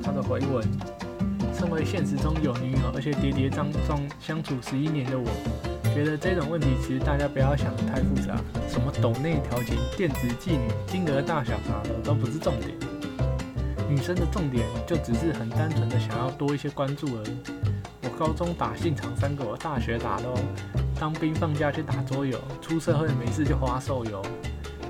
[0.02, 0.66] 他的回文：
[1.54, 5.24] 身为现实中有女友而且跌跌撞撞相处十一年的我，
[5.94, 8.36] 觉得这种问题其实大家不要想得太复杂，
[8.68, 12.76] 什么抖内调情、电子妓女、金额大小啥的都不是重点。
[13.88, 17.36] 女生的重点就只是很单纯的想要多一些关注而已。
[18.02, 20.34] 我高中打信长三国，大学打喽，
[20.98, 24.22] 当兵放假去打桌游，出社会没事就花手游。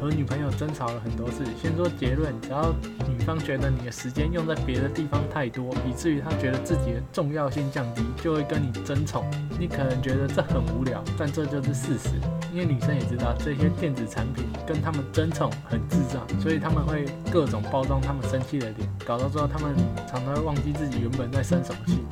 [0.02, 1.44] 和女朋友争吵了很多次。
[1.62, 2.74] 先说结论，只要
[3.08, 9.24] 女方觉得你的时间用在别的地方太多，以至于她觉得自己的重要性降低，就会跟你争宠。
[9.60, 12.08] 你可能觉得这很无聊，但这就是事实。
[12.52, 19.72] 因为女生也知道这些电子产品跟他们争宠很智障，所以他们会各种包装他们生气的点，搞到最后他们
[20.10, 22.02] 常常会忘记自己原本在生什么气。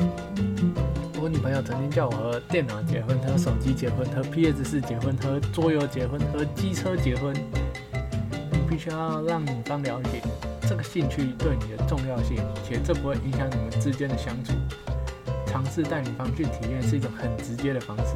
[1.41, 7.35] 朋友曾经叫我和电脑结婚，和手机结婚，和 PS 四结婚，和桌游结婚，和机车结婚。
[8.53, 10.21] 你必须要让女方了解
[10.69, 14.53] 这个兴趣对你的重要性，且这不会影响你们之间的相处。
[15.47, 18.15] 尝试带女方去体验是一种很直接的方式。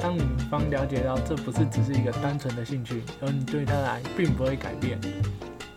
[0.00, 4.98] 当女方了解到这不是只是一个单纯的兴趣，而你对她的爱并不会改变，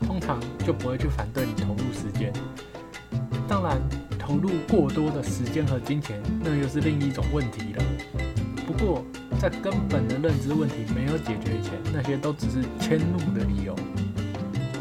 [0.08, 2.32] 通常就不会去反对你投入时间。
[3.48, 3.78] 当然，
[4.28, 7.84] 投入过多的时间和金钱，那又是另一种问题了。
[8.66, 9.02] 不过，
[9.40, 13.74] 在根本的认知问题没有解决以前，那些都只是迁怒的理由。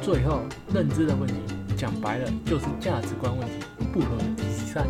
[0.02, 0.40] 最后，
[0.74, 1.34] 认知的问题，
[1.76, 3.54] 讲白了就是价值观问题，
[3.92, 4.84] 不合理散。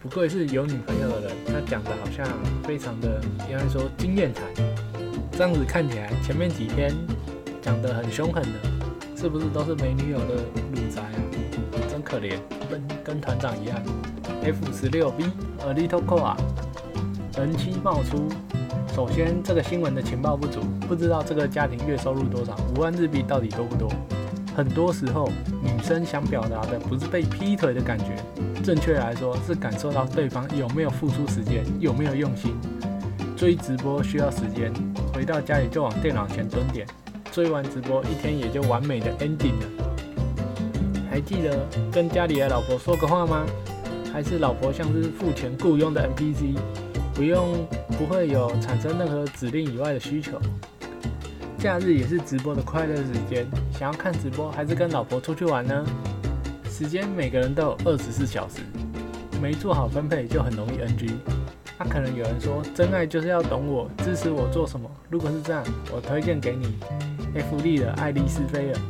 [0.00, 2.26] 不愧是有女朋友的人，他讲的好像
[2.62, 4.44] 非常的，应该说经验谈。
[5.32, 6.94] 这样子看起来，前面几天
[7.60, 8.58] 讲得很凶狠的，
[9.14, 10.42] 是不是都是没女友的？
[12.08, 12.38] 可怜，
[12.70, 13.78] 跟跟团长一样。
[14.42, 15.24] F 十六 B
[15.58, 16.34] A Little Core
[17.36, 18.28] 人妻冒出。
[18.94, 23.92] 首先，这个新闻的情报不足，不知道这个家庭月收入多少，五万日币到底多不多？
[24.56, 25.28] 很多时候，
[25.62, 28.16] 女生想表达的不是被劈腿的感觉，
[28.64, 32.56] 正确来说是感受到对方有没有付出时间，有没有用心。
[33.36, 34.72] 追直播需要时间，
[35.14, 36.86] 回到家里就往电脑前蹲点，
[37.30, 39.87] 追完直播一天也就完美的 ending 了。
[41.18, 43.44] 还记得跟家里的老婆说个话吗？
[44.12, 46.56] 还是老婆像是付钱雇佣的 NPC，
[47.12, 47.66] 不用
[47.98, 50.40] 不会有产生任何指令以外的需求。
[51.58, 55.84] 假日也是直播的快乐时间，想要看直播还是跟老婆出去玩呢？
[56.70, 58.60] 时间每个人都有二十四小时，
[59.42, 61.14] 没做好分配就很容易 NG。
[61.80, 64.88] 那可能有人说，真爱就是要懂我，支持我做什么。
[65.10, 66.78] 如果是这样，我推荐给你
[67.34, 68.80] F D 的爱丽丝菲尔，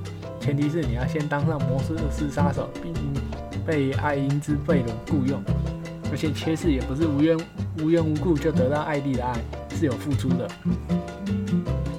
[0.49, 2.95] 前提是你要先当上魔术师杀手，并
[3.67, 5.43] 被爱因兹贝伦雇佣，
[6.11, 7.39] 而且切士也不是无缘
[7.83, 9.39] 无缘无故就得到艾丽的爱，
[9.77, 10.49] 是有付出的。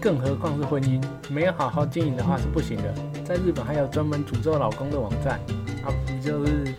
[0.02, 2.92] 更何况是婚姻，没有好好经营的话是不行的。
[3.24, 5.40] 在日本还有专门诅咒老公的网站，
[5.86, 6.74] 啊，不就是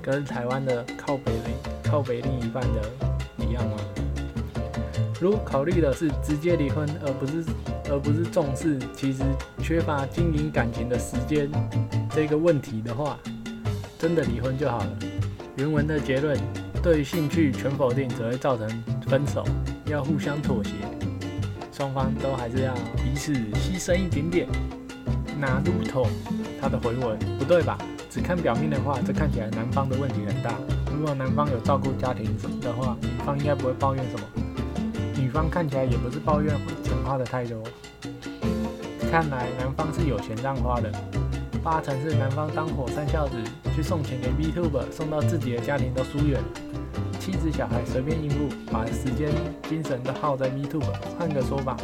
[0.00, 3.46] 跟台湾的靠北另靠北另一半的？
[3.46, 3.76] 一样吗？
[5.20, 7.44] 如考虑的是直接离婚，而不是
[7.90, 9.22] 而不是重视其实
[9.60, 11.50] 缺乏经营感情的时间
[12.10, 13.18] 这个问题的话，
[13.98, 14.98] 真的离婚就好了。
[15.56, 16.38] 原文的结论：
[16.82, 18.68] 对兴趣全否定，只会造成
[19.08, 19.44] 分手。
[19.86, 20.70] 要互相妥协，
[21.72, 24.48] 双方都还是要彼此牺牲一点点。
[25.40, 26.06] 拿路头，
[26.60, 27.76] 他的回文不对吧？
[28.08, 30.54] 只看表面的话，这看起来男方的问题很大。
[30.96, 34.26] 如果男方有照顾家庭的话，女方应该不会抱怨什么。
[35.16, 36.54] 女方看起来也不是抱怨
[37.10, 37.60] 花的太多，
[39.10, 40.92] 看来男方是有钱让花的。
[41.60, 43.34] 八成是男方当火山孝子，
[43.74, 46.40] 去送钱给 VTuber，送到自己的家庭都疏远。
[47.18, 49.28] 妻子小孩随便应付，把时间
[49.68, 50.94] 精神都耗在 VTuber。
[51.18, 51.76] 换个说法，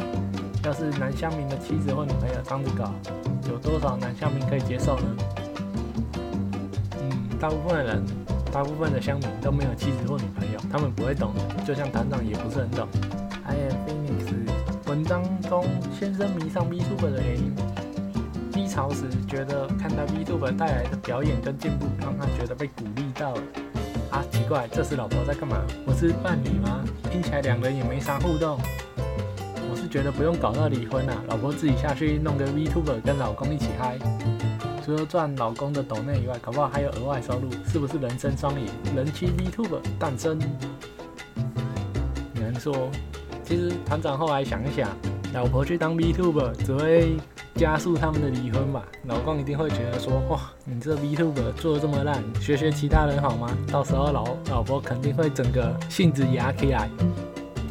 [0.63, 2.93] 要是男乡民的妻子或女朋友这样子搞，
[3.49, 5.17] 有多少男乡民可以接受呢？
[7.01, 8.01] 嗯，大部分的人。
[8.49, 12.87] 大部分的乡民都没有妻子或女朋友，他们不会懂的，就像团长也不是很懂。
[14.87, 15.65] 文章中
[15.99, 17.53] 先生迷上 VTuber 的原因，
[18.53, 23.41] 低潮时觉得看到 VTuber 带来的表演跟进步，让他觉得被鼓励到了。
[24.11, 25.57] 啊，奇怪，这时老婆在干嘛？
[25.85, 26.85] 我是伴侣吗？
[27.11, 28.57] 听起来两人也没啥互动。
[29.69, 33.99] 我是觉得不用搞到离婚啊，老婆自己下去弄个 VTuber 跟老公一起嗨。
[34.85, 38.67] 除了赚老公的抖内以外，搞不好还有额外收入，是不是人生双赢？
[38.95, 40.39] 人妻 VTuber 诞生，
[42.35, 42.89] 难说。
[43.47, 44.89] 其实团长后来想一想，
[45.33, 47.15] 老婆去当 VTuber 只会
[47.55, 48.83] 加速他们的离婚吧？
[49.05, 53.49] 老公一定会觉得说，哇，你这 VTuber 做的这么烂，学学其他人好吗？
[53.71, 56.89] 到时候老老婆肯定会整个性子压起来。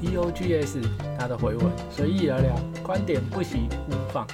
[0.02, 0.82] TOGS
[1.18, 4.26] 他的回文随意而聊，观点不喜勿放。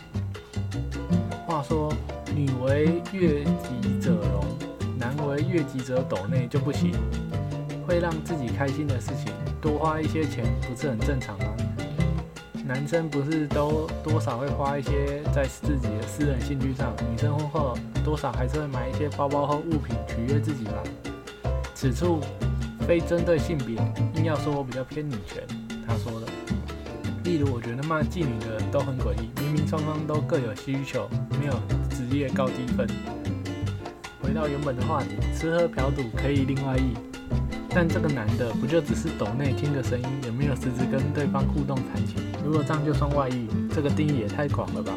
[1.47, 1.93] 话说。
[2.35, 4.43] 女为悦己者容，
[4.99, 6.93] 男为悦己者斗内就不行。
[7.87, 11.45] 会让自己开心的事情，多花一些钱，不是很正常吗？
[12.65, 20.83] 男生不是都多少会花一些在自己的私人兴趣上，女生婚后多少还是会买一些包包或物品取悦自己吧。
[21.75, 22.21] 此处
[22.87, 23.77] 非针对性别，
[24.15, 25.43] 硬要说我比较偏女权。
[25.87, 26.27] 他说的，
[27.25, 31.55] 例如我觉得骂妓女的都很诡异，明明双方都各有需求，没有。
[31.91, 32.87] 职业高低分。
[34.21, 36.95] 回到原本的话题，吃喝嫖赌可以另外议，
[37.75, 42.17] 但这个男的不就只是抖内听个声音，也没有实质跟对方互动谈情？
[42.45, 44.93] 如果这样就算外遇，这个定义也太广了吧？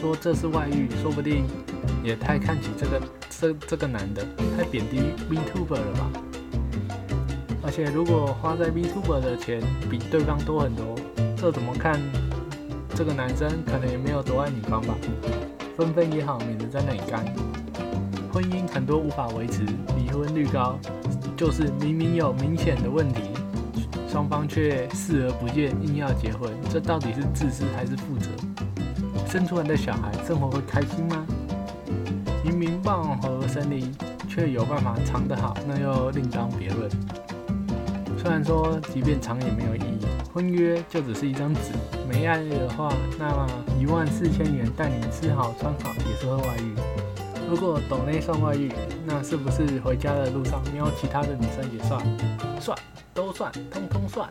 [0.00, 1.44] 说这是外遇，说不定
[2.02, 4.26] 也太看起这个这这个男的，
[4.56, 6.10] 太贬低 Vtuber 了吧？
[7.62, 10.94] 而且如果花在 Vtuber 的钱比对方多很多，
[11.36, 12.00] 这怎么看？
[12.94, 14.94] 这个男生可能也没有多爱女方吧？
[15.76, 17.24] 分分也好，免得在那里干。
[18.34, 19.62] 婚姻很多无法维持，
[19.96, 20.76] 离婚率高，
[21.36, 23.20] 就是明明有明显的问题，
[24.08, 28.28] 双方却视而不见，硬要结婚，这到底是自私还是负责？
[29.28, 31.24] 生出来的小孩生活会开心吗？
[32.42, 33.94] 明明棒和森林，
[34.28, 36.90] 却有办法藏得好，那又另当别论。
[38.18, 41.60] 虽然说，即便藏也没有意义，婚约就只是一张纸。
[42.08, 43.46] 没爱的话，那么
[43.78, 46.74] 一万四千元带你吃好穿好也是会外遇。
[47.48, 48.72] 如果抖内算外遇，
[49.06, 52.00] 那是不是回家的路上瞄其他的女生也算？
[52.60, 52.76] 算，
[53.12, 54.28] 都算，通通算。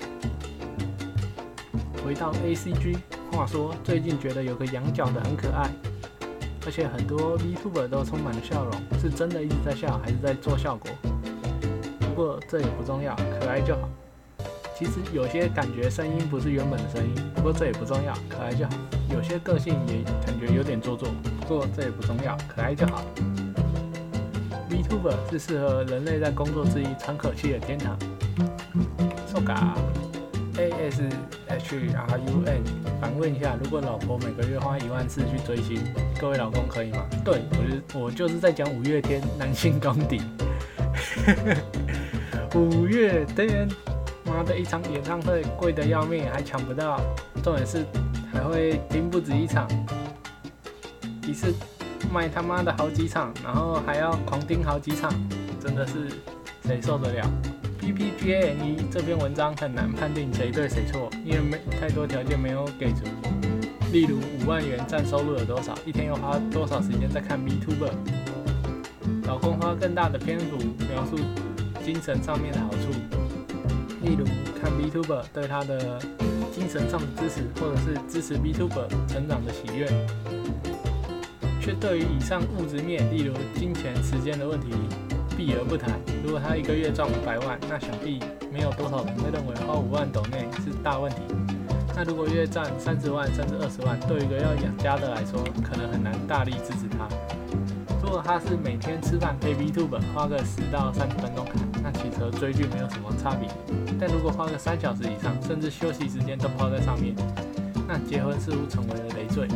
[2.04, 2.98] 回到 A C G，
[3.32, 5.70] 话说，最近觉得有个羊角的很可爱，
[6.66, 10.92] 而且很多 VTuber 都充满了笑容，是真的一直在笑，还是在做效果？
[12.00, 13.88] 不过这也不重要，可爱就好。
[14.76, 18.72] 其实有些感觉声音不是原本的声音，不过这也不重要，可爱就好。
[19.14, 21.08] 有些个性也感觉有点做作，
[21.42, 23.04] 不过这也不重要，可爱就好。
[24.70, 27.98] VTuber 是适合人类在工作之余喘口气的天堂。
[29.28, 29.76] So ga
[30.58, 31.04] A S
[31.48, 32.64] H R U N
[33.00, 35.80] 反问一下，如果老婆每个月花一万四去追星，
[36.20, 37.06] 各位老公可以吗？
[37.24, 40.22] 对我就我就是在讲五月天男性功底。
[42.56, 43.70] 五月天。
[44.26, 47.00] 妈的一场演唱会贵的要命，还抢不到，
[47.44, 47.86] 重点是
[48.34, 49.68] 还会盯不止一场，
[51.28, 51.54] 一次
[52.12, 55.14] 卖他妈的好几场，然后还要狂盯好几场，
[55.62, 56.10] 真的是
[56.66, 57.30] 谁受得了
[57.80, 63.04] ？P P G A N E 这篇文章很难判定谁对谁错，因为没太多条件没有给出，
[63.92, 67.92] 例如五万元占收入有多少，一天又花多少时间在看 VTuber，
[69.26, 70.58] 老公花更大的篇幅
[70.90, 71.18] 描述
[71.86, 73.23] 精神上面的好处。
[74.04, 74.26] 例如
[74.60, 75.98] 看 VTuber 对他的
[76.52, 79.88] 精神上的支持，或者是支持 VTuber 成长的喜悦，
[81.62, 84.68] 却对于以上物质面，例如金钱、时间的问题
[85.36, 86.00] 避而不谈。
[86.24, 88.20] 如果他一个月赚五百万，那想必
[88.52, 91.22] 没有多少人会认为花五万斗内是大问题。
[91.96, 97.08] 那如果月赚三十万甚至二十万，对于一个要养家的来说，可能很难大力支持他。
[98.04, 101.56] 如果他是每天吃饭配 VTuber，花个十到三十分钟看，
[102.24, 103.50] 和追剧没有什么差别。
[104.00, 107.14] 但如果花个三小时以上，甚至休息时间都泡在上面，
[107.88, 109.48] 那结婚似乎成为了累赘。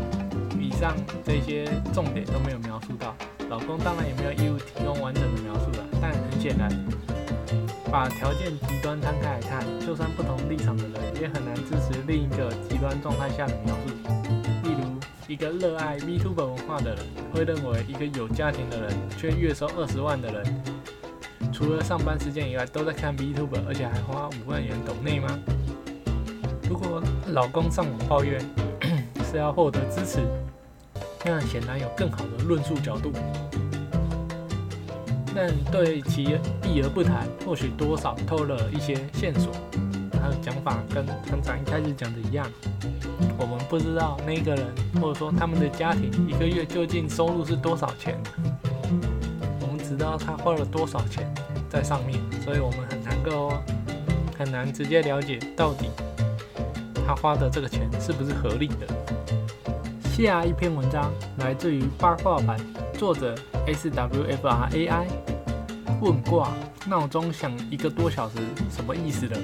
[0.59, 3.15] 以上这些重点都没有描述到，
[3.49, 5.85] 老公当然也没有义务提供完整的描述了。
[6.01, 6.69] 但很显然，
[7.89, 13.93] 把条件极端摊开来看，就算不同立场的人，也很难支持另一个极端状态下的描述。
[14.63, 20.76] 例如，一个热爱 v t u b e 文化的人，会认为一个有家庭的人却月收二十万的人。
[21.57, 25.27] 除了上班时间以外，都在看 VTuber，而且还花五万元懂内吗？
[26.69, 28.39] 如果老公上网抱怨
[29.25, 30.19] 是要获得支持，
[31.25, 33.11] 那显然有更好的论述角度。
[35.33, 39.51] 但对其避而不谈，或许多少透了一些线索。
[40.11, 42.47] 他的讲法跟团长一开始讲的一样，
[43.35, 44.67] 我们不知道那个人
[45.01, 48.15] 或者说他们的家庭一个月究竟收入是多少钱，
[49.61, 51.27] 我们只知道他花了多少钱。
[51.69, 53.53] 在上面，所以我们很难够
[54.37, 55.89] 很难直接了解到底
[57.05, 58.87] 他花的这个钱是不是合理的。
[60.03, 62.57] 下一篇文章来自于八卦版，
[62.97, 63.35] 作者
[63.67, 65.07] S W F R A I。
[65.99, 66.51] 问卦
[66.85, 68.35] 闹钟响一个多小时，
[68.69, 69.35] 什么意思的？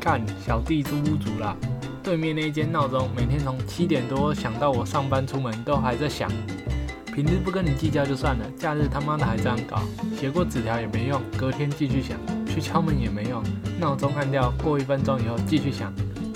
[0.00, 1.54] 看小弟租屋主啦，
[2.02, 6.30] 对面那间闹钟每天从七点多响到我上班出门都还在响。
[7.16, 9.80] 平日不跟你计较就算了，假日他妈的还这样搞，
[10.20, 13.42] 写过纸条也没用，隔天继续想，去敲门也没用，
[13.80, 15.90] 闹钟按掉，过一分钟以后继续响，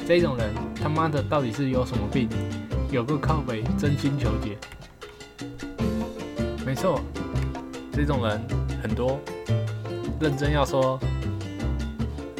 [0.09, 2.31] 这种人他妈的到底是有什么病？
[2.91, 4.57] 有个靠北，真心求解。
[6.65, 6.99] 没错，
[7.93, 8.41] 这种人
[8.83, 9.21] 很多，
[10.19, 10.99] 认真要说，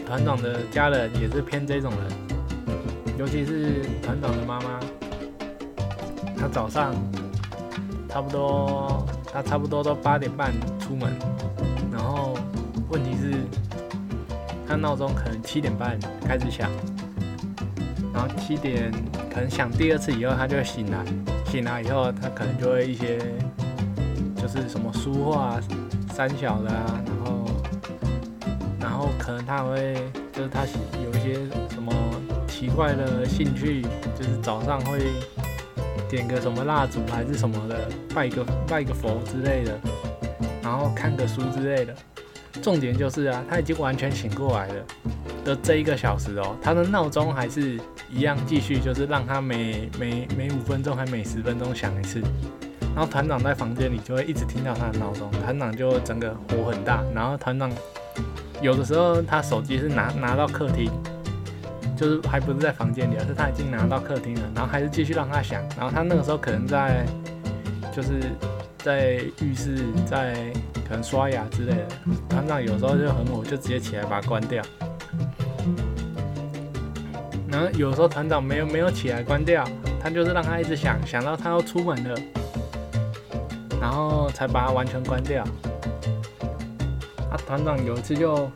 [0.07, 2.79] 团长的家人也是偏这种人，
[3.19, 4.81] 尤其是团长的妈妈，
[6.39, 6.95] 她早上。
[8.11, 11.17] 差不多，他差不多都八点半出门，
[11.93, 12.37] 然后
[12.89, 13.35] 问题是，
[14.67, 15.97] 他闹钟可能七点半
[16.27, 16.69] 开始响，
[18.13, 18.91] 然后七点
[19.33, 21.05] 可能响第二次以后，他就会醒来，
[21.47, 23.17] 醒来以后他可能就会一些，
[24.35, 25.61] 就是什么书画
[26.13, 27.45] 三小的啊，然后，
[28.81, 29.95] 然后可能他会，
[30.33, 30.65] 就是他
[31.05, 31.35] 有一些
[31.71, 31.93] 什么
[32.49, 33.83] 奇怪的兴趣，
[34.19, 35.13] 就是早上会。
[36.11, 39.79] 点个什么蜡烛还是什么的，拜个拜个佛之类的，
[40.63, 41.95] 然后看个书之类的。
[42.61, 44.85] 重点就是啊，他已经完全醒过来了
[45.45, 47.79] 的这一个小时哦，他的闹钟还是
[48.11, 52.21] 一样继续，就是让他每每每五分钟还每十分钟响一次。
[52.93, 57.05] 然后团长在房间里就会一直听到他的闹钟，团长就整个火很大。
[57.15, 57.71] 然后团长
[58.61, 60.91] 有的时候他手机是拿拿到客厅。
[62.01, 67.05] 就是还不是在房间里，而是他已经拿到客厅了，然后还是继续让他响，然后他那个时候可能在，
[67.95, 68.23] 就是
[68.79, 70.35] 在浴室，在
[70.89, 71.87] 可能刷牙之类的。
[72.31, 74.63] 团长有时候就很火，就直接起来把它关掉。
[77.47, 79.63] 然后有时候团长没有没有起来关掉，
[80.03, 82.15] 他就是让他一直响，响到他要出门了，
[83.79, 85.45] 然后才把它完全关掉。
[87.31, 88.51] 啊，团长有一次就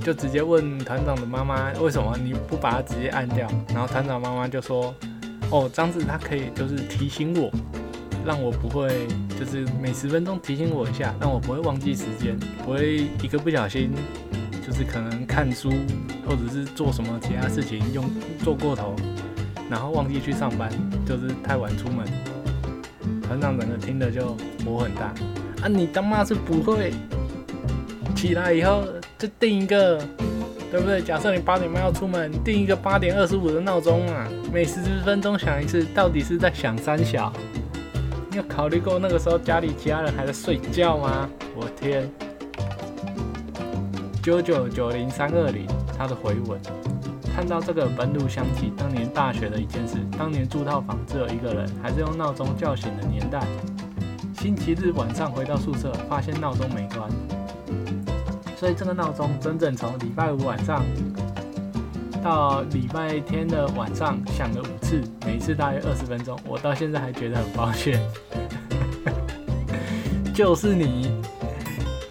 [0.00, 3.48] 就直接问团长的妈妈，为什么你不把它直接按掉？
[3.68, 4.94] 然后团长妈妈就说，
[5.50, 7.50] 哦，这样子它可以就是提醒我，
[8.24, 9.06] 让我不会
[9.38, 13.92] 就是每十分钟提醒我一下，让我不会忘记时间，不会一个不小心
[14.66, 15.70] 就是可能看书
[16.26, 18.04] 或者是做什么其他事情用
[18.42, 18.94] 做过头，
[19.70, 20.70] 然后忘记去上班，
[21.04, 22.06] 就是太晚出门。
[23.22, 24.34] 团长整个听的就
[24.64, 25.12] 火很大
[25.62, 25.68] 啊！
[25.68, 26.94] 你当妈是不会
[28.18, 28.82] 起来以后
[29.16, 29.96] 就定一个，
[30.72, 31.00] 对不对？
[31.00, 37.32] 假设你八点半要出门，定一个八点二十五的闹钟嘛，每十分钟响一次，到底是在响三小？
[38.28, 41.30] 你有考虑过那个时候家里其他人还在睡觉吗？
[41.54, 42.10] 我天！
[44.20, 45.64] 九九九零三二零，
[45.96, 46.60] 他的回文。
[47.36, 53.40] 看到这个本鲁想起当年大学的一件事，当年住套房只有一个人，还是用闹钟叫醒的年代。
[54.40, 57.08] 星期日晚上回到宿舍，发现闹钟没关，
[58.58, 60.84] 所以这个闹钟整整从礼拜五晚上
[62.24, 66.36] 到礼拜天的晚上响了五次，每一次大约二十分钟。
[66.44, 68.00] 我到现在还觉得很抱歉，
[70.34, 71.12] 就是你，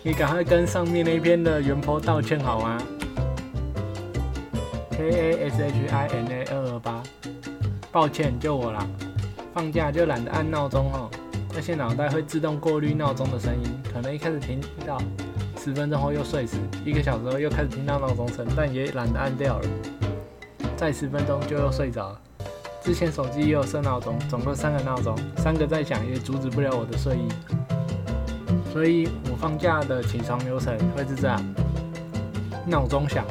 [0.04, 2.78] 你赶快跟上面那篇的原坡道歉好吗
[4.91, 7.04] ？K A S H I N A 二二八，
[7.91, 8.88] 抱歉，就我啦。
[9.54, 11.10] 放假就懒得按闹钟哦，
[11.54, 14.98] 那些脑袋会自动过滤闹钟的声音，可能一开始听到，
[15.68, 19.68] 十分钟后又睡死，一个小时后又开始听到闹钟声，但也懒得按掉了。
[20.78, 22.22] 再十分钟就又睡着了。
[22.82, 27.28] 之前手机也有设闹钟，总共三个闹钟，三个在响也阻止不了我的睡意。
[28.72, 31.55] 所以我放假的起床流程会是这样：
[32.65, 33.26] 闹钟响。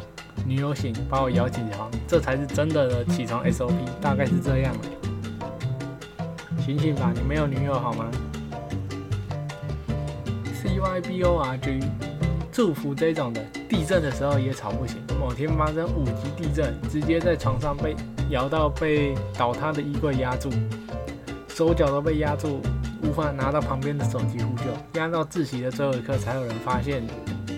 [0.44, 4.74] 女友醒，把我摇起床，这才是真的的起床 SOP，大概是这样
[6.62, 8.04] 醒醒吧，你没有女友好吗
[10.62, 11.82] ？CYBORG，
[12.56, 14.96] 祝福这种的，地震的时候也吵不醒。
[15.20, 17.94] 某天发生五级地震，直接在床上被
[18.30, 20.48] 摇到被倒塌的衣柜压住，
[21.48, 22.62] 手脚都被压住，
[23.02, 27.02] 无法拿到旁边的手机呼救，压到自习的最后一刻才有人发现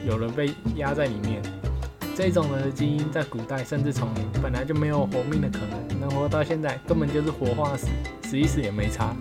[0.04, 1.40] 有人被压在里面。
[2.16, 7.86] 这种人的基因在古代甚至丛林本来就没有活命的可能，能活到现在根本就是活化石，
[8.28, 9.14] 死一死也没差。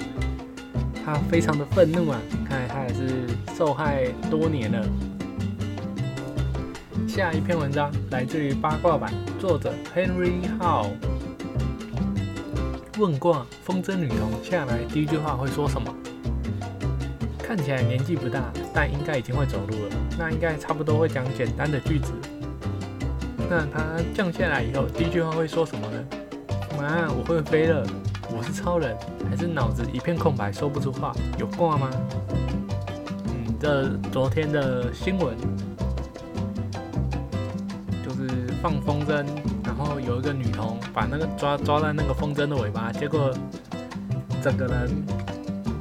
[1.05, 2.19] 他非常的愤怒啊，
[2.49, 4.83] 看来他也是受害多年了。
[7.17, 10.91] 下一篇文章来自于八卦版，作者 Henry Howe。
[12.99, 15.91] 问卦风筝女童下来第一句话会说什么？
[17.39, 19.95] 看起来年纪不大，但应该已经会走路了。
[20.15, 22.13] 那应该差不多会讲简单的句子。
[23.49, 26.03] 那她降下来以后，第一句话会说什么呢？
[26.77, 27.83] 妈，我会飞了，
[28.29, 28.95] 我是超人，
[29.27, 31.11] 还是脑子一片空白说不出话？
[31.39, 31.89] 有挂吗？
[33.25, 35.35] 嗯，这昨天的新闻
[38.67, 39.25] 放风筝，
[39.63, 43.33] 然后有一个女童把那个抓抓在那个风筝的尾巴，结果
[44.43, 44.91] 整个人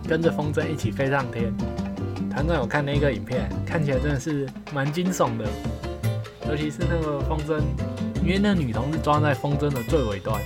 [0.08, 1.52] 跟着风筝一起飞上天。
[2.30, 5.44] 团长有看那个影片，看起来真的是蛮惊悚的。
[6.48, 7.60] 尤其是那个风筝，
[8.22, 10.40] 因为那女童是抓在风筝的最尾端，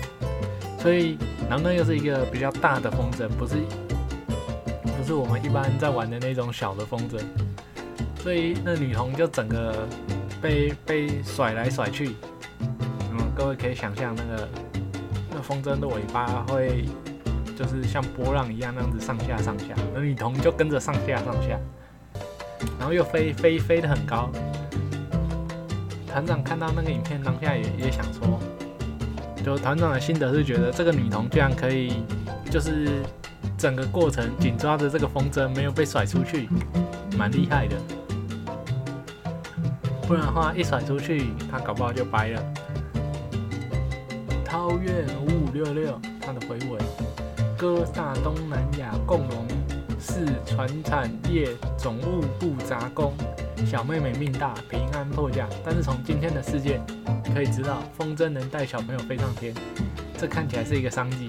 [0.79, 3.57] 所以然后又是一个比较大的风筝，不是
[4.97, 7.21] 不是我们一般在玩的那种小的风筝，
[8.23, 9.87] 所以那女童就整个
[10.41, 12.17] 被被甩来甩去。
[13.41, 14.49] 嗯，各位可以想象那个
[15.33, 16.85] 那风筝的尾巴会
[17.57, 21.59] 就是像波浪一样那样子上下上下，那女童就跟着上下上下，
[22.79, 24.31] 然后又飞飞飞得很高。
[26.07, 28.39] 团长看到那个影片，当下也也想说，
[29.45, 32.03] 就团长的心得是觉得这个女童居然可以，
[32.51, 33.03] 就是
[33.57, 36.49] 整个过程紧抓着这个风筝没有被甩出去，
[37.17, 37.77] 蛮厉害的。
[40.07, 42.43] 不然的话，一甩出去，她搞不好就掰了。
[44.81, 46.81] 月五五六六，他的回文：
[47.57, 49.47] 哥萨东南亚共荣
[50.01, 53.13] 是传产业总务部杂工。
[53.67, 55.47] 小妹妹命大，平安破降。
[55.63, 56.81] 但是从今天的事件
[57.35, 59.55] 可以知道，风筝能带小朋友飞上天，
[60.17, 61.29] 这看起来是一个商机。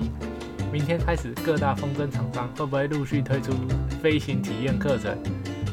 [0.72, 3.52] 明天开始，各大风筝厂商会不会陆续推出
[4.02, 5.18] 飞行体验课程？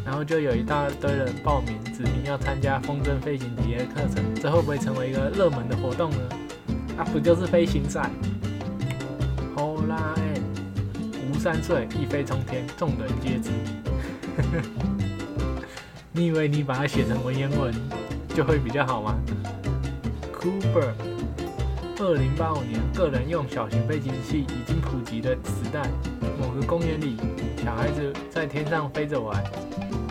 [0.04, 4.24] 然后就有一大堆人报名，指明要参加风筝飞行体验课程。
[4.34, 6.18] 这会不会成为一个热门的活动呢？
[6.98, 8.10] 那不就是飞行赛？
[9.54, 10.34] 好啦，哎，
[11.30, 13.50] 吴三岁一飞冲天，众人皆知。
[16.10, 17.72] 你以为你把它写成文言文
[18.34, 19.14] 就会比较好吗
[20.34, 20.90] ？Cooper，
[22.00, 25.88] 二零八五年，个人用小型飞行器已经普及的时代。
[26.40, 27.16] 某个公园里，
[27.62, 29.40] 小孩子在天上飞着玩，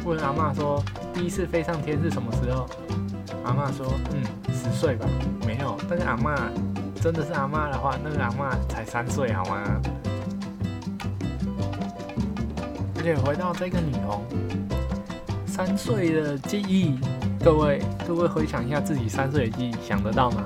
[0.05, 0.81] 问阿妈说
[1.13, 2.65] ：“第一次飞上天是什么时候？”
[3.43, 4.23] 阿妈说，嗯，
[4.53, 5.05] 十岁吧。
[5.45, 6.35] 没有，但是阿妈
[6.97, 9.63] 真的是阿妈的话，那个阿妈才三岁，好吗？
[12.95, 14.25] 而且回到这个女童，
[15.45, 16.99] 三岁的记忆，
[17.43, 20.43] 各位各位回想一下自己三岁的记忆，想得到吗？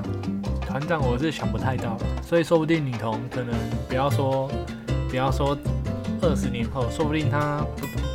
[0.67, 3.53] 团长我是想不太到，所以说不定女童可能
[3.87, 4.49] 不要说
[5.09, 5.57] 不要说
[6.21, 7.65] 二十年后，说不定她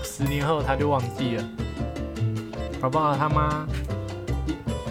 [0.04, 1.44] 十年后她就忘记了。
[2.80, 3.66] 好不好他妈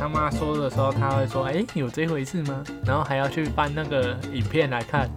[0.05, 5.09] 他妈说的时候，他会说：“哎，有这回事吗？”然后还要去翻那个影片来看，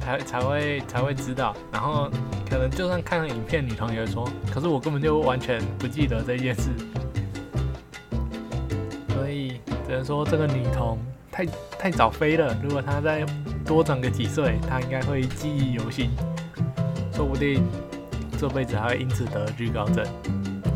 [0.00, 1.52] 才才会才会知道。
[1.72, 2.08] 然后
[2.48, 6.70] 可能就算看了影片，女童也会说：“可是我根本就完全不记得这件事。”
[9.12, 10.96] 所以只能说这个女童
[11.32, 11.44] 太
[11.76, 12.56] 太早飞了。
[12.62, 13.26] 如果她再
[13.66, 16.10] 多长个几岁，她应该会记忆犹新，
[17.12, 17.66] 说不定
[18.38, 20.06] 这辈子还会因此得惧高症。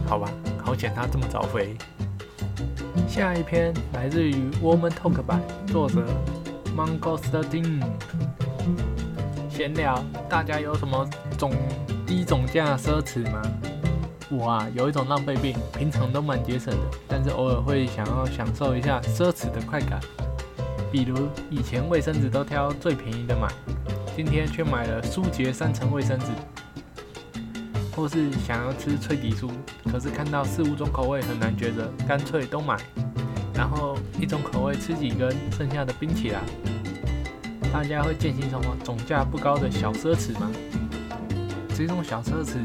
[0.04, 0.28] 好吧。
[0.64, 1.76] 好险她这么早飞。
[3.08, 6.04] 下一篇来自于 Woman Talk 版，作者
[6.76, 7.82] Mongo Thirteen。
[9.48, 11.52] 闲聊，大家有什么总
[12.06, 13.40] 低总价奢侈吗？
[14.30, 20.00] 我啊，有一种浪费病，平常都蛮节省的，但是偶尔会想要享受一下奢侈的快感。
[20.90, 23.48] 比如以前卫生纸都挑最便宜的买，
[24.16, 26.26] 今天却买了舒洁三层卫生纸。
[27.94, 29.48] 或是想要吃脆皮酥，
[29.90, 32.76] 可是看到四五种口味很难抉择，干脆都买。
[33.54, 36.40] 然后一种口味吃几根，剩下的冰起来。
[37.72, 40.50] 大家会践行什么总价不高的小奢侈吗？
[41.76, 42.58] 这种小奢侈，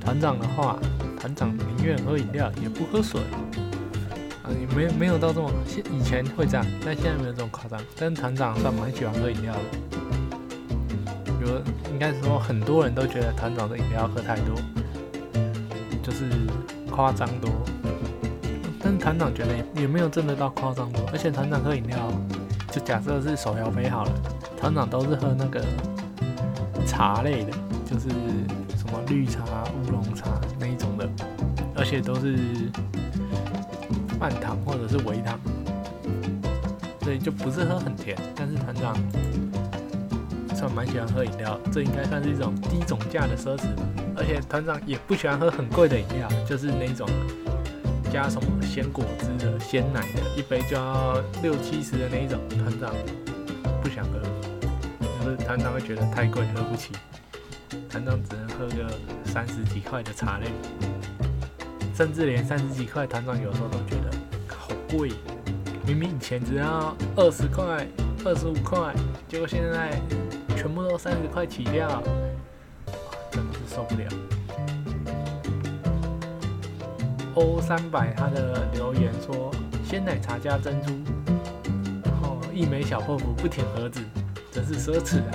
[0.00, 0.78] 团长的话，
[1.18, 3.20] 团长宁愿喝饮料也不喝水。
[4.42, 7.80] 啊，也没没有到这么，现以前会这样，但现在没有这种夸张。
[7.96, 9.60] 但团长算蛮喜欢喝饮料的。
[11.92, 14.54] 应该说，很多人都觉得团长的饮料喝太多，
[16.02, 16.24] 就是
[16.90, 17.50] 夸张多。
[18.80, 21.98] 但团长觉得也没有真的到夸张多，而且团长喝饮料，
[22.70, 24.12] 就假设是手摇杯好了，
[24.56, 25.64] 团长都是喝那个
[26.86, 27.52] 茶类的，
[27.84, 28.08] 就是
[28.76, 29.42] 什么绿茶、
[29.74, 31.08] 乌龙茶那一种的，
[31.76, 32.36] 而且都是
[34.18, 35.38] 半糖或者是微糖，
[37.02, 38.16] 所以就不是喝很甜。
[38.34, 38.96] 但是团长。
[40.58, 43.82] 算蛮喜欢喝饮料，这应该算是一种低总价的奢侈吧。
[44.16, 47.08] 而且团长也不喜欢喝很贵的饮料，就是那种
[48.12, 52.40] 加什么鲜果汁的、鲜奶的，一杯就要六七十的那一种。
[52.48, 52.92] 团长
[53.80, 54.20] 不想喝，
[55.24, 56.90] 就是团长会觉得太贵，喝不起。
[57.88, 58.92] 团长只能喝个
[59.24, 60.46] 三十几块的茶类，
[61.94, 64.10] 甚至连三十几块，团长有时候都觉得
[64.48, 65.12] 好贵。
[65.86, 67.86] 明明以前只要二十块、
[68.24, 68.92] 二十五块，
[69.28, 69.96] 结果现在。
[70.58, 72.02] 全部都三十块起跳，
[73.30, 74.08] 真的是受不了。
[77.34, 79.52] O 三百他的留言说：
[79.88, 80.92] 鲜奶茶加珍珠，
[82.04, 84.00] 然后一枚小泡芙不舔盒子，
[84.50, 85.30] 真是奢侈啊。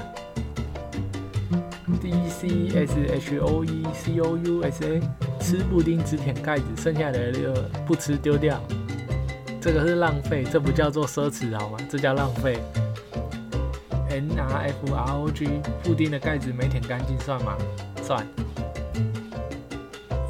[2.02, 5.02] D C S H O E C O U S A
[5.40, 7.54] 吃布丁只舔盖子，剩下的就
[7.88, 8.62] 不吃丢掉，
[9.62, 11.78] 这个是浪费，这不叫做奢侈好吗？
[11.90, 12.60] 这叫浪费。
[14.14, 17.57] N R F R O G 布丁的盖子没舔干净算吗？
[18.03, 18.24] 算。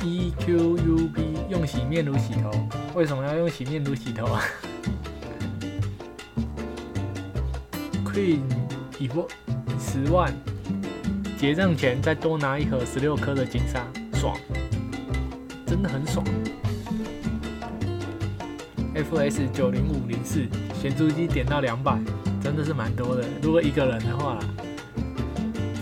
[0.01, 2.49] E Q U B 用洗面乳洗头，
[2.95, 4.41] 为什么要用洗面乳洗头啊
[8.05, 8.39] ？Queen
[8.97, 9.27] 一波
[9.77, 10.34] 十万，
[11.38, 14.38] 结账前再多拿一盒十六颗的金沙，爽，
[15.65, 16.25] 真的很爽。
[18.95, 20.47] F S 九零五零四
[20.81, 21.99] 咸猪鸡点到两百。
[22.54, 23.24] 真的是蛮多的。
[23.41, 24.38] 如果一个人的话，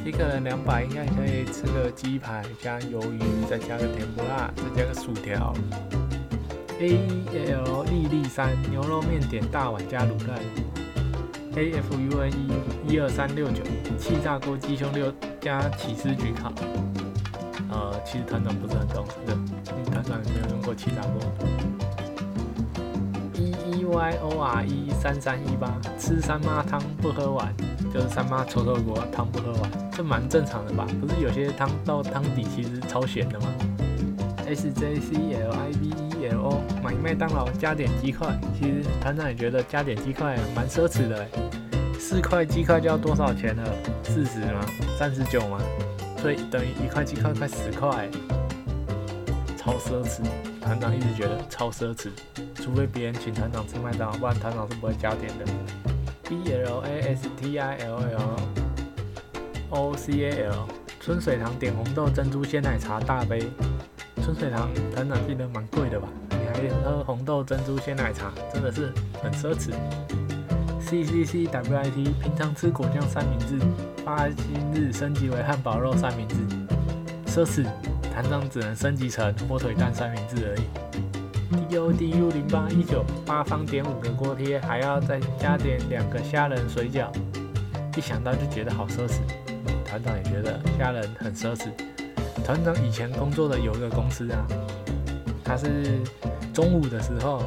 [0.06, 3.20] 一个人两百应该可以吃个鸡排加鱿鱼，
[3.50, 5.54] 再加个甜不辣，再加个薯条。
[6.80, 6.98] A
[7.52, 10.40] L 丽丽三牛肉面点大碗加卤蛋。
[11.58, 12.54] A F U N E
[12.88, 13.62] 一二三六九
[13.98, 16.54] 气炸锅鸡胸六加起司焗烤。
[17.70, 19.36] 呃，其实团长不是很懂，对，
[19.92, 21.71] 团长没有用过气炸锅。
[23.92, 25.70] Y O R E 三三一八，
[26.00, 27.54] 吃三妈汤不喝完，
[27.94, 30.88] 就是三妈臭臭锅汤不喝完，这蛮正常的吧？
[31.00, 33.48] 不是有些汤到汤底其实超咸的吗
[34.48, 38.28] ？S J C L I V E L O 买麦当劳加点鸡块，
[38.58, 41.28] 其实团长也觉得加点鸡块蛮奢侈的
[42.00, 43.64] 四块鸡块就要多少钱了？
[44.04, 44.66] 四十吗？
[44.98, 45.60] 三十九吗？
[46.18, 48.10] 所以等于一块鸡块快十块，
[49.58, 50.22] 超奢侈。
[50.72, 52.08] 团长一直觉得超奢侈，
[52.56, 55.44] 除非别人请团长吃麦当劳，不然团长是不会加点的。
[56.30, 58.36] B L A S T I L L
[59.70, 60.70] O C A L
[61.02, 63.52] 春水堂点红豆珍珠鲜奶茶大杯。
[64.24, 66.08] 春水堂团长记得蛮贵的吧？
[66.30, 69.74] 你还喝红豆珍珠鲜奶茶，真的是很奢侈。
[70.80, 73.60] C C C W I T 平常吃果酱三明治，
[74.06, 76.36] 发薪日升级为汉堡肉三明治，
[77.30, 77.66] 奢侈。
[78.22, 80.62] 团长只能升级成火腿蛋三明治而已。
[81.68, 87.08] D O D U 零八一九八方点五个锅贴，还要再加点两个虾仁水饺，
[87.98, 89.22] 一想到就觉得好奢侈。
[89.84, 91.70] 团长也觉得虾仁很奢侈。
[92.46, 94.46] 团长以前工作的有一个公司啊，
[95.44, 96.00] 他是
[96.54, 97.42] 中午的时候，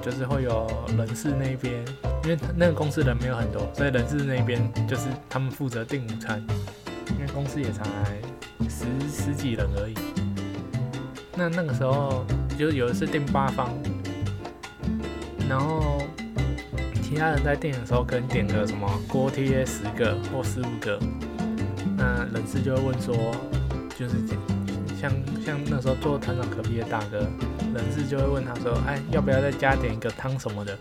[0.00, 1.84] 就是会有人事那边。
[2.22, 6.40] 因为那个公司人没有很多，所以人事那边就是他们负责订午餐。
[7.18, 7.84] 因为公司也才
[8.68, 9.94] 十十几人而已。
[11.36, 12.24] 那那个时候
[12.58, 13.68] 就有一次订八方，
[15.48, 16.00] 然后
[17.02, 20.98] 其他人在订的时候可能点个什么锅贴十个或十五个，
[21.96, 23.14] 那人事就会问说，
[23.98, 24.14] 就是
[25.00, 25.10] 像
[25.44, 27.18] 像那时候做团长隔壁的大哥，
[27.74, 30.78] 人事就会问他说，哎，要不要再加点一个汤什么的？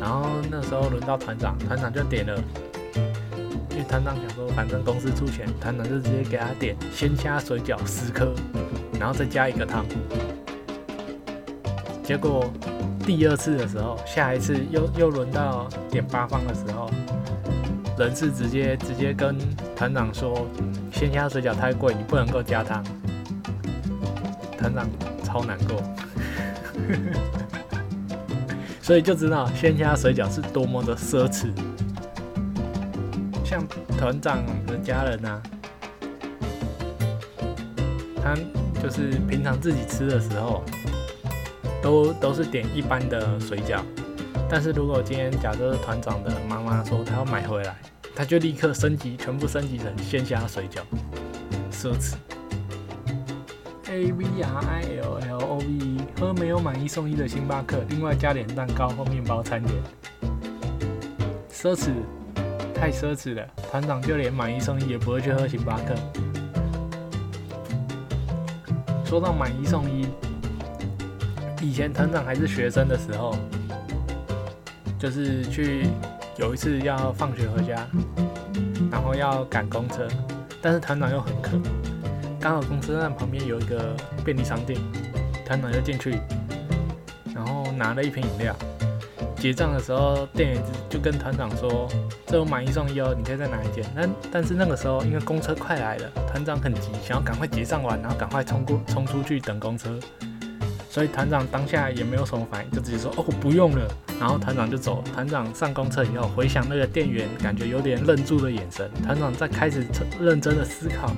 [0.00, 2.40] 然后那时候轮到团长，团长就点了，
[3.84, 8.34] 团长想说，反正公司出钱，团长就直接给他点鲜虾水饺十颗，
[8.98, 9.84] 然后再加一个汤。
[12.02, 12.52] 结果
[13.06, 16.90] 第二次的时候，下一次又又轮到点八方的时候，
[17.98, 19.38] 人事直接直接跟
[19.76, 20.46] 团长说，
[20.92, 22.84] 鲜虾水饺太贵，你不能够加汤。
[24.58, 24.88] 团长
[25.22, 25.82] 超难过。
[28.82, 31.46] 所以就知道鲜虾水饺是多么的奢侈。
[33.54, 33.64] 像
[33.96, 35.40] 团长的家人呐，
[38.20, 38.34] 他
[38.82, 40.64] 就是平常自己吃的时候，
[41.80, 43.80] 都都是点一般的水饺。
[44.50, 47.76] 但是如果今天假设团长的妈妈说他要买回来，
[48.12, 50.80] 他就立刻升级，全部升级成鲜虾水饺，
[51.70, 52.14] 奢侈。
[53.88, 59.80] A V R I L L O V E，喝没有买一送一的星巴克，另外加点蛋糕或面包餐点。
[61.52, 61.92] 奢侈，
[62.74, 63.46] 太奢侈了。
[63.70, 65.94] 团长就连买一送一也不会去喝星巴克。
[69.04, 70.08] 说到买一送一，
[71.60, 73.36] 以前团长还是学生的时候，
[74.98, 75.86] 就是去
[76.36, 77.86] 有一次要放学回家，
[78.90, 80.08] 然后要赶公车，
[80.60, 81.52] 但是团长又很渴。
[82.40, 83.94] 刚好公车站旁边有一个
[84.24, 84.80] 便利商店，
[85.46, 86.18] 团长就进去，
[87.34, 88.54] 然后拿了一瓶饮料。
[89.44, 91.86] 结账的时候，店员就跟团长说
[92.24, 100.00] ：“这有买一送一哦，你可以再拿一件。”但但是那个时候，因为公车快来了，团长很急，想要赶快结账完，然后赶快冲过冲出去等公车。
[100.88, 103.86] 所以团长当下也没有什么反应，就直接说：“哦，不用了。”
[104.18, 105.04] 然后团长就走。
[105.12, 109.86] 团长上公车以后，回想那个店员感觉有点愣住的眼神，团长在开始
[110.18, 111.12] 认真的思考。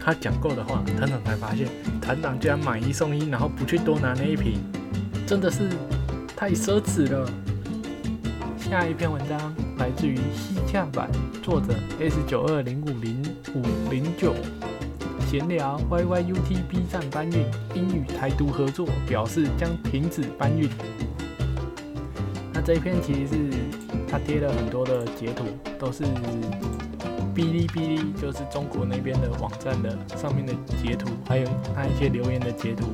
[0.00, 1.68] 他讲过的话，团长才发现，
[2.00, 4.58] 团长居然买一送一，然后不去多拿那一瓶，
[5.24, 5.68] 真的是
[6.36, 7.30] 太奢侈了。
[8.70, 11.10] 下一篇文章来自于西洽版，
[11.42, 13.20] 作者 S 九二零五零
[13.52, 14.32] 五零九，
[15.26, 17.44] 闲聊 YYUT B 站搬运，
[17.74, 20.70] 英语台独合作表示将停止搬运。
[22.52, 23.50] 那这一篇其实是
[24.08, 25.46] 他贴了很多的截图，
[25.76, 26.04] 都是。
[27.34, 32.86] 哔哩哔哩就是中国那边的网站的上面的截图，还有他一些留言的截图。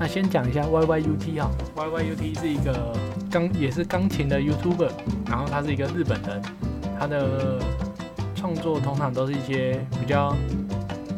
[0.00, 2.96] 那先讲一下 YYUT 啊，YYUT 是一个
[3.28, 4.90] 钢也是钢琴的 YouTuber，
[5.28, 6.40] 然后他是一个日本人，
[6.98, 7.60] 他的
[8.36, 10.36] 创作通常都是一些比较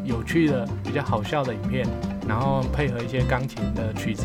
[0.02, 1.86] 有趣的、比较好笑的影片，
[2.26, 4.24] 然后配合一些钢琴的曲子。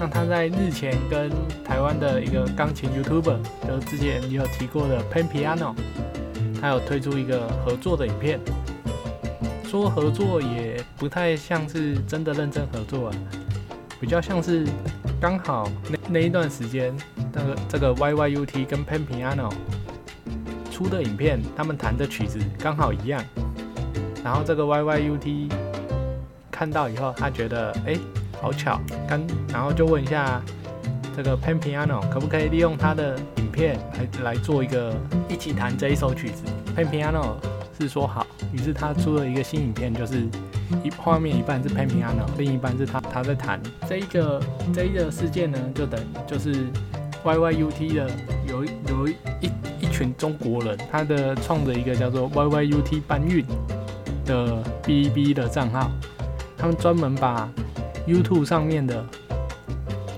[0.00, 1.30] 那他在日前跟
[1.64, 5.72] 台湾的一个钢琴 YouTuber，就之前也有提过的 Pen Piano，
[6.60, 8.40] 他有推出一个合作的影片。
[9.64, 13.14] 说合作也不太像是真的认真合作啊，
[14.00, 14.66] 比较像是
[15.20, 16.96] 刚好那那一段时间，
[17.32, 19.52] 那个这个 YYUT 跟 Pen Piano
[20.70, 23.22] 出的影片，他们弹的曲子刚好一样。
[24.24, 25.50] 然后这个 YYUT
[26.50, 27.96] 看到以后，他觉得哎。
[28.38, 28.78] 好巧，
[29.08, 30.42] 刚然后就问一下
[31.16, 34.94] 这个 Pen Piano 可不可以利用他的影片来来做一个
[35.26, 36.44] 一起弹这一首曲子。
[36.76, 37.36] Pen Piano
[37.80, 40.28] 是说好，于是他出了一个新影片，就是
[40.82, 43.60] 一画面一半是 Pen Piano，另一半是他他在弹。
[43.88, 44.40] 这一个
[44.72, 46.66] 这一个事件呢，就等就是
[47.24, 48.10] YYUT 的
[48.48, 49.50] 有有一
[49.80, 53.44] 一群中国人，他的创的一个叫做 YYUT 搬运
[54.24, 55.90] 的 B B 的账号，
[56.56, 57.48] 他们专门把
[58.06, 59.04] YouTube 上面的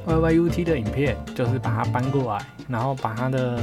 [0.06, 3.60] YYUT 的影片，就是把它搬过来，然后把它的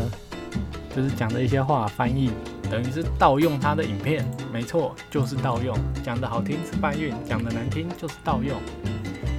[0.96, 2.32] 就是讲的一些话翻译，
[2.70, 4.26] 等于是盗用他的影片。
[4.52, 5.78] 没错，就是盗用。
[6.04, 8.58] 讲的好听是搬运，讲的难听就是盗用。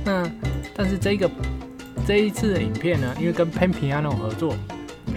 [0.05, 0.31] 那
[0.75, 1.31] 但是这个
[2.07, 4.55] 这一次的影片呢，因为跟 Pen Piano 合作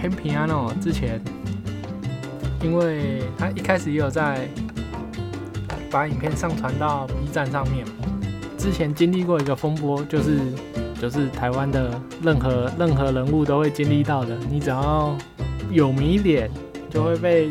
[0.00, 1.20] ，Pen Piano 之前，
[2.62, 4.48] 因为他一开始也有在
[5.90, 7.84] 把影片上传到 B 站上面，
[8.56, 10.40] 之前经历过一个风波，就是
[11.00, 15.14] 就是台湾的任何任何人物都会经历到的，你只要
[15.70, 16.50] 有迷脸，
[16.88, 17.50] 就会被。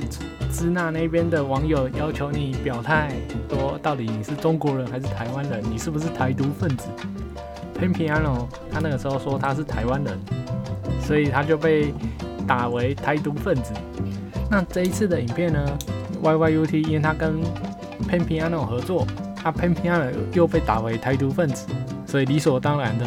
[0.59, 3.13] 支那那边的网友要求你表态，
[3.49, 5.63] 说到底你是中国人还是台湾人？
[5.71, 6.89] 你是不是台独分子
[7.79, 10.19] ？Piano 他那个时候说他是台湾人，
[11.01, 11.93] 所以他就被
[12.45, 13.71] 打为台独分子。
[14.51, 15.65] 那这一次的影片呢
[16.21, 17.39] ？YYUT 因为他跟
[18.09, 19.07] Piano 合作，
[19.37, 21.67] 他潘平安又被打为台独分子，
[22.05, 23.05] 所以理所当然的，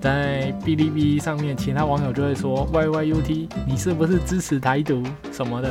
[0.00, 5.70] 在哔哩哔哩上面，其他网友就会说 YYUT 你是不是支持台独什么的？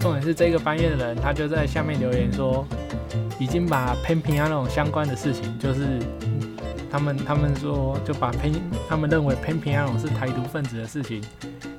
[0.00, 2.66] 重点是这个翻译的人，他就在下面留言说，
[3.38, 6.00] 已经把 Pen Piano 相关的事情，就是
[6.90, 8.54] 他们他们说就把 Pen
[8.88, 11.22] 他们认为 Pen Piano 是台独分子的事情，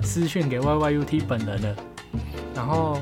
[0.04, 1.76] 私讯给 YYUT 本人了，
[2.56, 3.00] 然后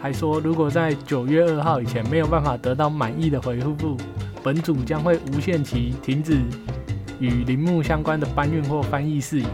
[0.00, 3.96] 还说如果在九月二号以前没有办法得到满意的回复，
[4.44, 6.40] 本组将会无限期停止
[7.18, 9.46] 与铃木相关的搬运或翻译事宜。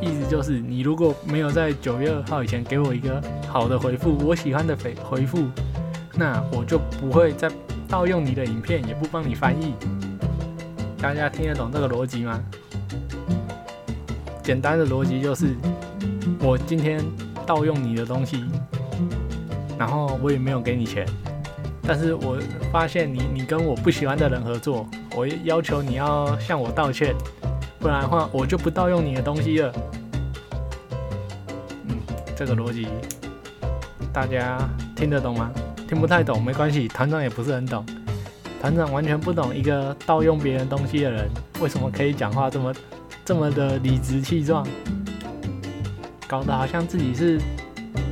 [0.00, 5.46] 意思就是，你如果没有在九月二号以前给我一个好的回复，我喜欢的回回复，
[6.14, 7.50] 那我就不会再
[7.88, 9.74] 盗用你的影片，也不帮你翻译。
[11.00, 12.42] 大家听得懂这个逻辑吗？
[14.42, 15.56] 简单的逻辑就是，
[16.40, 17.02] 我今天
[17.44, 18.44] 盗用你的东西，
[19.78, 21.06] 然后我也没有给你钱，
[21.82, 22.38] 但是我
[22.70, 24.86] 发现你你跟我不喜欢的人合作，
[25.16, 27.14] 我要求你要向我道歉。
[27.78, 29.72] 不然的话，我就不盗用你的东西了。
[31.88, 31.96] 嗯，
[32.34, 32.88] 这个逻辑
[34.12, 34.58] 大家
[34.94, 35.50] 听得懂吗？
[35.86, 37.84] 听不太懂没关系，团长也不是很懂。
[38.60, 41.28] 团长完全不懂一个盗用别人东西的人
[41.60, 42.74] 为什么可以讲话这么
[43.24, 44.66] 这么的理直气壮，
[46.26, 47.40] 搞得好像自己是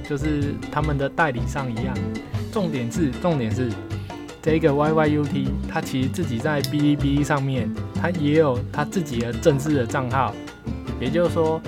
[0.09, 1.97] 就是他们的代理商一样。
[2.53, 3.73] 重点是，重点是。
[4.45, 10.35] 这个 YYUT，他其实自己在哔哩哔哩上面，他也有他自己的正式的账号，
[11.01, 11.59] 也就是说，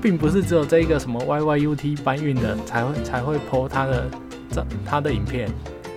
[0.00, 4.06] 并不是只有这个什么 YYUT 搬运的才会才会 po 他的
[4.50, 5.50] 这他的影片，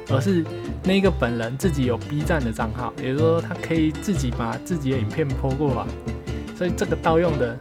[0.09, 0.43] 而是
[0.84, 5.86] 那个本人自己有 B 站的账号，也就是说，他可以自己把自己的影片 po 过来，
[6.57, 7.57] 所以这个盗用的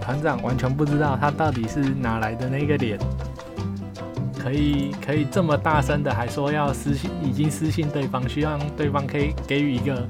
[0.00, 2.98] 团长完全不知道他到底是哪来的那个脸。
[4.42, 10.08] 可以可以这么大声的，还说要私信，已经私信对方，希望对方可以给予一个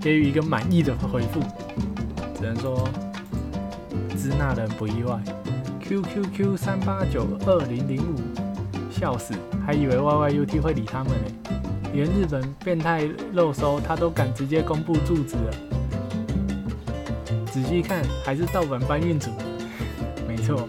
[0.00, 1.40] 给予一个满意的回复。
[2.38, 2.88] 只能说，
[4.16, 5.20] 支那人不意外。
[5.80, 8.16] QQQ 三八九二零零五，
[8.90, 9.34] 笑死，
[9.66, 11.50] 还以为 YYUT 会理他们呢。
[11.92, 15.52] 连日本变态肉搜他都敢直接公布住址了。
[17.46, 19.30] 仔细看，还是盗版搬运组。
[20.26, 20.68] 没错。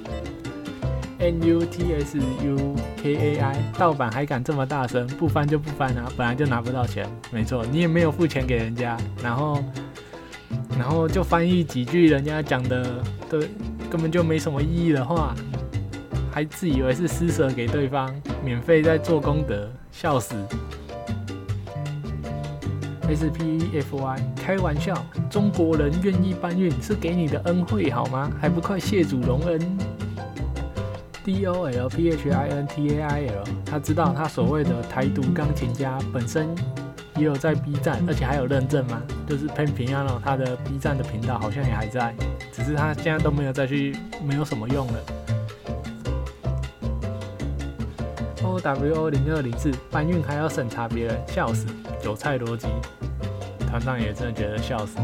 [1.26, 5.08] N U T S U K A I，盗版还敢这么大声？
[5.08, 6.06] 不翻就不翻啊！
[6.16, 9.64] 本来就拿不到钱，没错，你也没有付钱给人家，然后，
[10.78, 13.50] 然后就翻译几句人家讲的，对，
[13.90, 15.34] 根本就没什么意义的话，
[16.32, 18.14] 还自以为是施舍给对方，
[18.44, 20.36] 免费在做功德，笑死
[23.10, 24.94] ！S P E F Y，开玩笑，
[25.28, 28.32] 中国人愿意搬运是给你的恩惠好吗？
[28.40, 29.60] 还不快谢主隆恩
[31.26, 36.56] ！D O L P H I N T A I L，他知道他所谓的台独钢琴家本身
[37.18, 42.14] 也有在 B 站，而且还有认证嘛，就是 Pen Piano 他的 B 站的频道好像也还在，
[42.54, 44.94] 只是他现在都没有再去，没有什么用了。
[48.44, 51.66] O W O 零二零四搬运还要审查别人，笑死！
[52.00, 52.68] 韭菜逻辑，
[53.68, 55.00] 团长也真的觉得笑死。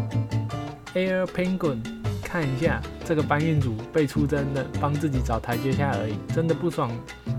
[0.94, 2.01] Air Penguin。
[2.32, 6.14] 看一下这个搬运组被出征的，帮自己找台阶下而已。
[6.34, 6.90] 真的不爽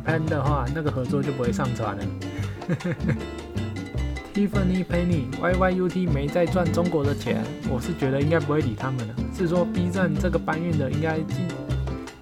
[0.05, 2.05] 喷的话，那个合作就不会上传了。
[4.35, 9.15] Tiffany Penny YYUT 没在赚中国的钱，我是觉得应该不会理他们了。
[9.35, 11.47] 是说 B 站这个搬运的应该记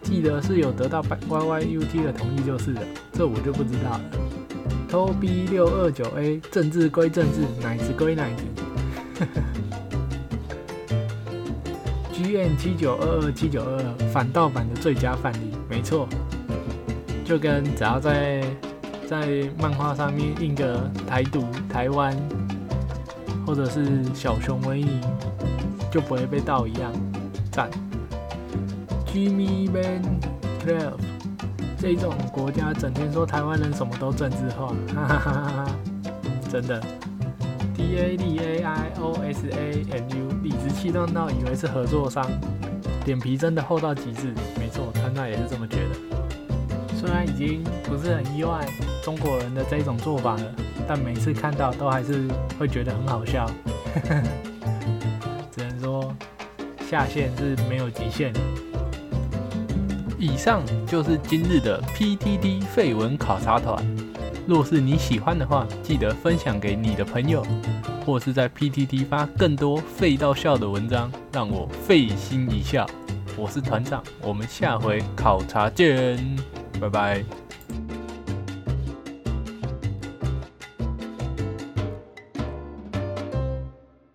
[0.04, 2.82] 记得是有得到 YYUT 的同意就是了，
[3.14, 4.00] 这我就不知道了。
[4.88, 8.44] Toby 六二九 A 政治归政治，奶子归奶子。
[12.36, 16.08] N 七九二二七九二二反盗版的最佳范例，没错，
[17.24, 18.42] 就跟只要在
[19.06, 22.16] 在漫画上面印个台独台湾，
[23.46, 25.00] 或者是小熊维尼，
[25.90, 26.92] 就不会被盗一样。
[27.50, 27.70] 赞。
[29.06, 30.02] Jimmy Ben
[30.64, 31.00] Twelve
[31.76, 35.66] 这种国家整天说台湾人什么都政治化，哈哈哈哈哈，
[36.48, 36.80] 真的。
[37.80, 42.22] D A D A I O S A N U，理直气壮到以为是合作商，
[43.06, 44.34] 脸皮真的厚到极致。
[44.58, 46.94] 没错，川大也是这么觉得。
[46.94, 48.66] 虽然已经不是很意外
[49.02, 50.42] 中国人的这种做法了，
[50.86, 52.28] 但每次看到都还是
[52.58, 53.50] 会觉得很好笑。
[55.50, 56.14] 只能说
[56.86, 58.30] 下限是没有极限。
[60.18, 63.82] 以上就是今日的 PTT 废文考察团。
[64.46, 67.44] 若是你喜欢的话，记得分享给你的朋友，
[68.04, 72.86] 或是在 PTT 发更多废到笑的文章，让我费心一笑。
[73.36, 76.18] 我是团长，我们下回考察见，
[76.80, 77.49] 拜拜。